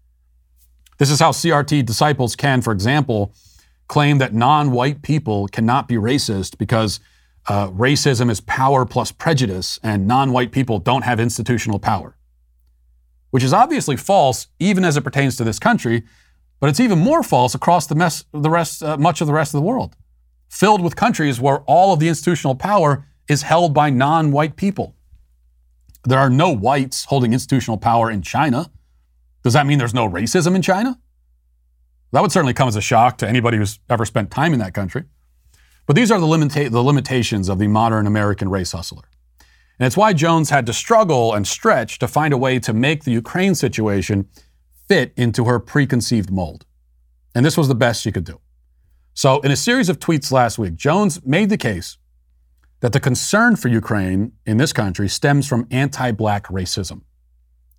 [0.98, 3.34] This is how CRT disciples can, for example,
[3.88, 7.00] claim that non white people cannot be racist because
[7.48, 12.16] uh, racism is power plus prejudice and non white people don't have institutional power.
[13.32, 16.04] Which is obviously false, even as it pertains to this country,
[16.60, 19.54] but it's even more false across the, mess, the rest, uh, much of the rest
[19.54, 19.96] of the world,
[20.50, 24.96] filled with countries where all of the institutional power is held by non white people.
[26.04, 28.72] There are no whites holding institutional power in China.
[29.44, 31.00] Does that mean there's no racism in China?
[32.12, 34.74] That would certainly come as a shock to anybody who's ever spent time in that
[34.74, 35.06] country.
[35.92, 39.04] But these are the, limita- the limitations of the modern American race hustler.
[39.78, 43.04] And it's why Jones had to struggle and stretch to find a way to make
[43.04, 44.30] the Ukraine situation
[44.88, 46.66] fit into her preconceived mold.
[47.36, 48.40] And this was the best she could do.
[49.16, 51.98] So, in a series of tweets last week, Jones made the case
[52.80, 57.02] that the concern for Ukraine in this country stems from anti-black racism.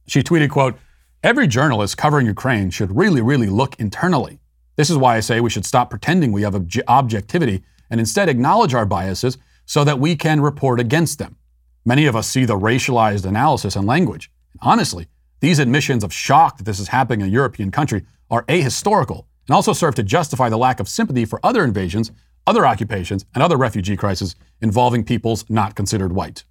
[0.07, 0.77] She tweeted, quote,
[1.23, 4.39] Every journalist covering Ukraine should really, really look internally.
[4.77, 8.29] This is why I say we should stop pretending we have obje- objectivity and instead
[8.29, 11.37] acknowledge our biases so that we can report against them.
[11.85, 14.33] Many of us see the racialized analysis and language.
[14.61, 15.07] Honestly,
[15.41, 19.55] these admissions of shock that this is happening in a European country are ahistorical and
[19.55, 22.11] also serve to justify the lack of sympathy for other invasions,
[22.47, 26.45] other occupations, and other refugee crises involving peoples not considered white.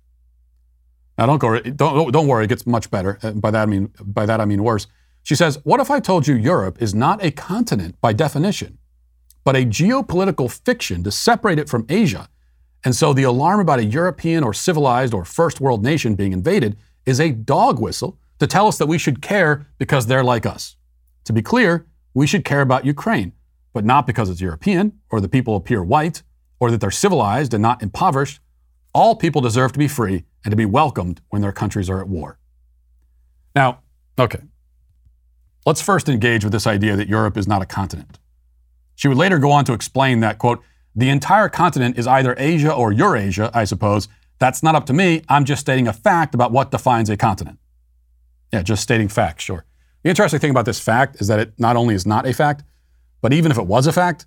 [1.17, 3.17] Now, don't, go, don't, don't worry, it gets much better.
[3.23, 4.87] Uh, by that, I mean, by that I mean worse.
[5.23, 8.77] She says, What if I told you Europe is not a continent by definition,
[9.43, 12.29] but a geopolitical fiction to separate it from Asia?
[12.83, 16.77] And so the alarm about a European or civilized or first world nation being invaded
[17.05, 20.75] is a dog whistle to tell us that we should care because they're like us.
[21.25, 23.33] To be clear, we should care about Ukraine,
[23.73, 26.23] but not because it's European or the people appear white
[26.59, 28.39] or that they're civilized and not impoverished.
[28.93, 32.07] All people deserve to be free and to be welcomed when their countries are at
[32.07, 32.39] war.
[33.55, 33.81] Now,
[34.17, 34.41] okay,
[35.65, 38.19] let's first engage with this idea that Europe is not a continent.
[38.95, 40.61] She would later go on to explain that, quote,
[40.95, 44.07] the entire continent is either Asia or Eurasia, I suppose.
[44.39, 45.23] That's not up to me.
[45.29, 47.59] I'm just stating a fact about what defines a continent.
[48.51, 49.65] Yeah, just stating facts, sure.
[50.03, 52.63] The interesting thing about this fact is that it not only is not a fact,
[53.21, 54.25] but even if it was a fact,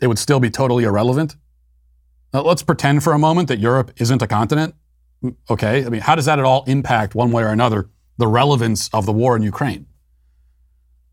[0.00, 1.36] it would still be totally irrelevant.
[2.32, 4.74] Now, let's pretend for a moment that Europe isn't a continent.
[5.50, 7.88] Okay, I mean, how does that at all impact one way or another
[8.18, 9.86] the relevance of the war in Ukraine?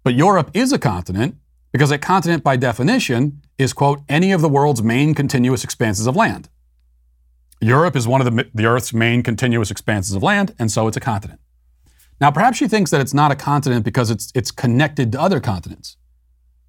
[0.04, 1.38] But Europe is a continent
[1.74, 6.16] because a continent, by definition, is, quote, any of the world's main continuous expanses of
[6.16, 6.48] land.
[7.60, 10.98] Europe is one of the, the Earth's main continuous expanses of land, and so it's
[10.98, 11.42] a continent.
[12.22, 15.40] Now, perhaps she thinks that it's not a continent because it's, it's connected to other
[15.40, 15.98] continents.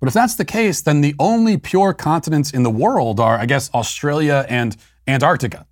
[0.00, 3.46] But if that's the case, then the only pure continents in the world are, I
[3.46, 4.76] guess, Australia and
[5.06, 5.66] Antarctica.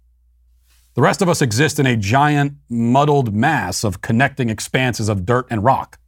[0.95, 5.47] The rest of us exist in a giant, muddled mass of connecting expanses of dirt
[5.49, 5.99] and rock.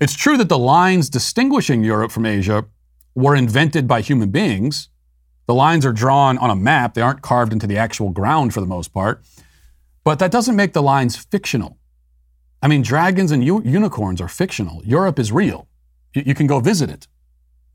[0.00, 2.64] It's true that the lines distinguishing Europe from Asia
[3.14, 4.88] were invented by human beings.
[5.46, 8.60] The lines are drawn on a map, they aren't carved into the actual ground for
[8.60, 9.22] the most part.
[10.04, 11.78] But that doesn't make the lines fictional.
[12.62, 14.82] I mean, dragons and u- unicorns are fictional.
[14.84, 15.68] Europe is real.
[16.14, 17.06] Y- you can go visit it.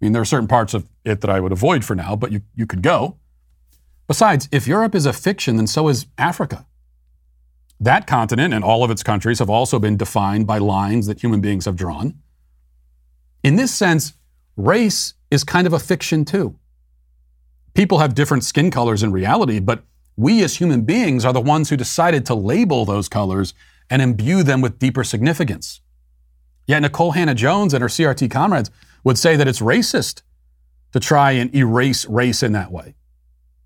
[0.02, 2.32] I mean, there are certain parts of it that I would avoid for now, but
[2.32, 3.18] you, you could go.
[4.08, 6.66] Besides, if Europe is a fiction, then so is Africa.
[7.80, 11.42] That continent and all of its countries have also been defined by lines that human
[11.42, 12.20] beings have drawn.
[13.44, 14.14] In this sense,
[14.56, 16.58] race is kind of a fiction too.
[17.74, 19.84] People have different skin colors in reality, but
[20.16, 23.54] we as human beings are the ones who decided to label those colors
[23.90, 25.82] and imbue them with deeper significance.
[26.68, 28.72] Yet Nicole Hannah-Jones and her CRT comrades
[29.04, 30.22] would say that it's racist
[30.94, 32.96] to try and erase race in that way.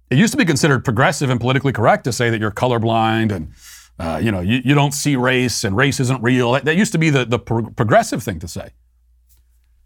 [0.10, 3.53] It used to be considered progressive and politically correct to say that you're colorblind and
[4.00, 6.52] uh, you know you, you don't see race and race isn't real.
[6.52, 8.72] That, that used to be the, the pro- progressive thing to say.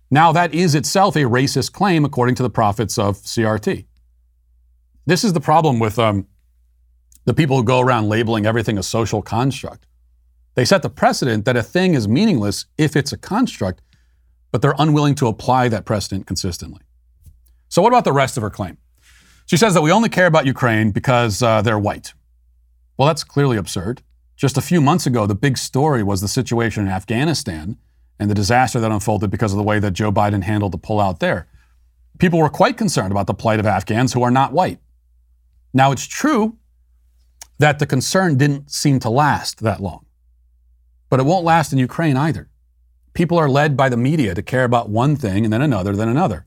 [0.10, 3.86] Now that is itself a racist claim according to the prophets of CRT.
[5.06, 6.28] This is the problem with um,
[7.26, 9.88] the people who go around labeling everything a social construct.
[10.56, 13.82] They set the precedent that a thing is meaningless if it's a construct,
[14.52, 16.82] but they're unwilling to apply that precedent consistently.
[17.70, 18.78] So, what about the rest of her claim?
[19.46, 22.14] She says that we only care about Ukraine because uh, they're white.
[23.02, 24.04] Well, that's clearly absurd.
[24.38, 27.78] Just a few months ago, the big story was the situation in Afghanistan
[28.20, 31.18] and the disaster that unfolded because of the way that Joe Biden handled the pullout
[31.18, 31.48] there.
[32.20, 34.78] People were quite concerned about the plight of Afghans who are not white.
[35.74, 36.60] Now, it's true
[37.58, 40.06] that the concern didn't seem to last that long,
[41.10, 42.52] but it won't last in Ukraine either.
[43.16, 46.08] People are led by the media to care about one thing and then another, then
[46.08, 46.46] another,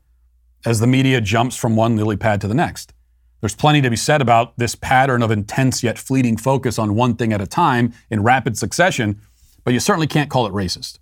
[0.65, 2.93] as the media jumps from one lily pad to the next.
[3.41, 7.15] There's plenty to be said about this pattern of intense yet fleeting focus on one
[7.15, 9.21] thing at a time in rapid succession,
[9.63, 10.99] but you certainly can't call it racist.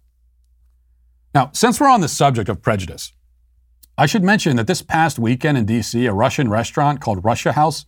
[1.33, 3.11] Now, since we're on the subject of prejudice,
[3.97, 7.85] I should mention that this past weekend in DC, a Russian restaurant called Russia House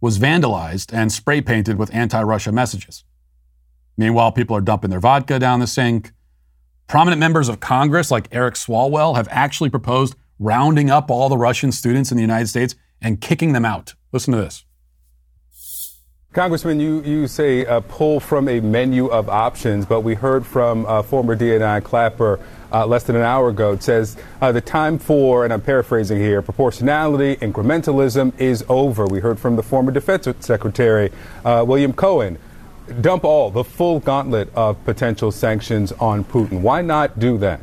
[0.00, 3.04] was vandalized and spray painted with anti Russia messages.
[3.96, 6.12] Meanwhile, people are dumping their vodka down the sink.
[6.86, 11.72] Prominent members of Congress, like Eric Swalwell, have actually proposed rounding up all the Russian
[11.72, 13.94] students in the United States and kicking them out.
[14.12, 14.64] Listen to this.
[16.36, 20.84] Congressman, you, you say uh, pull from a menu of options, but we heard from
[20.84, 22.38] uh, former DNI Clapper
[22.70, 23.72] uh, less than an hour ago.
[23.72, 29.06] It says uh, the time for, and I'm paraphrasing here, proportionality, incrementalism is over.
[29.06, 31.10] We heard from the former Defense Secretary,
[31.42, 32.38] uh, William Cohen.
[33.00, 36.60] Dump all, the full gauntlet of potential sanctions on Putin.
[36.60, 37.60] Why not do that?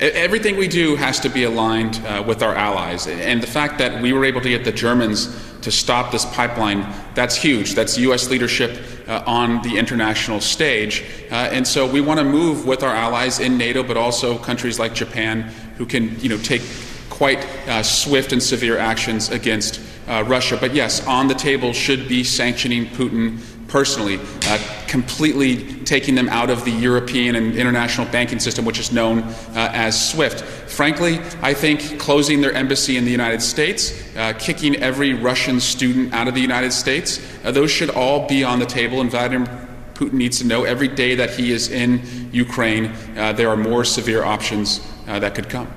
[0.00, 3.08] Everything we do has to be aligned uh, with our allies.
[3.08, 5.26] And the fact that we were able to get the Germans
[5.62, 7.74] to stop this pipeline, that's huge.
[7.74, 8.30] That's U.S.
[8.30, 11.04] leadership uh, on the international stage.
[11.32, 14.78] Uh, and so we want to move with our allies in NATO, but also countries
[14.78, 15.42] like Japan
[15.78, 16.62] who can, you know, take
[17.10, 20.56] quite uh, swift and severe actions against uh, Russia.
[20.60, 24.58] But yes, on the table should be sanctioning Putin personally, uh,
[24.88, 29.70] completely taking them out of the European and international banking system, which is known uh,
[29.72, 30.40] as SWIFT.
[30.40, 36.12] Frankly, I think closing their embassy in the United States, uh, kicking every Russian student
[36.14, 39.00] out of the United States, uh, those should all be on the table.
[39.00, 39.46] And Vladimir
[39.94, 43.84] Putin needs to know every day that he is in Ukraine, uh, there are more
[43.84, 45.68] severe options uh, that could come.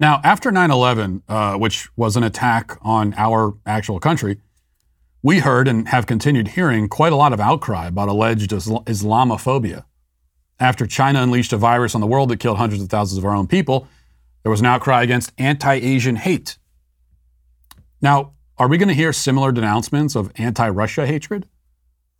[0.00, 1.22] Now, after 9 11,
[1.58, 4.38] which was an attack on our actual country,
[5.24, 9.84] we heard and have continued hearing quite a lot of outcry about alleged Islamophobia.
[10.60, 13.34] After China unleashed a virus on the world that killed hundreds of thousands of our
[13.34, 13.88] own people,
[14.42, 16.58] there was an outcry against anti Asian hate.
[18.02, 21.48] Now, are we going to hear similar denouncements of anti Russia hatred?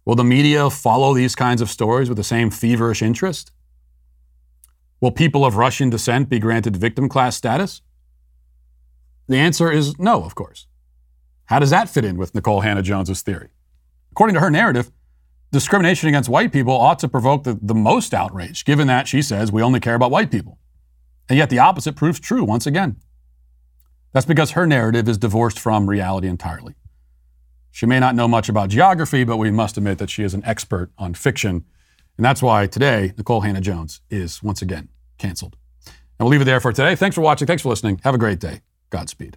[0.06, 3.52] Will the media follow these kinds of stories with the same feverish interest?
[5.02, 7.82] Will people of Russian descent be granted victim class status?
[9.28, 10.66] The answer is no, of course.
[11.46, 13.48] How does that fit in with Nicole Hannah-Jones's theory?
[14.12, 14.90] According to her narrative,
[15.52, 19.52] discrimination against white people ought to provoke the, the most outrage, given that she says
[19.52, 20.58] we only care about white people.
[21.28, 22.96] And yet the opposite proves true once again.
[24.12, 26.74] That's because her narrative is divorced from reality entirely.
[27.70, 30.44] She may not know much about geography, but we must admit that she is an
[30.44, 31.64] expert on fiction.
[32.16, 34.88] And that's why today, Nicole Hannah-Jones is once again
[35.18, 35.56] canceled.
[35.86, 36.94] And we'll leave it there for today.
[36.94, 37.46] Thanks for watching.
[37.46, 38.00] Thanks for listening.
[38.04, 38.60] Have a great day.
[38.90, 39.36] Godspeed.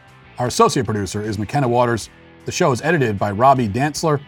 [0.41, 2.09] Our associate producer is McKenna Waters.
[2.45, 4.19] The show is edited by Robbie Dantzler.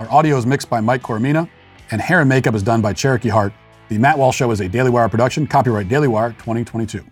[0.00, 1.48] Our audio is mixed by Mike Coromina.
[1.92, 3.52] And hair and makeup is done by Cherokee Hart.
[3.88, 7.04] The Matt Walsh Show is a Daily Wire production, copyright Daily Wire 2022.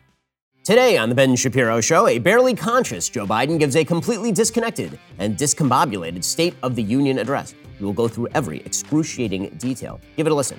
[0.65, 4.99] Today on The Ben Shapiro Show, a barely conscious Joe Biden gives a completely disconnected
[5.21, 7.55] and discombobulated State of the Union address.
[7.79, 10.01] We will go through every excruciating detail.
[10.17, 10.59] Give it a listen.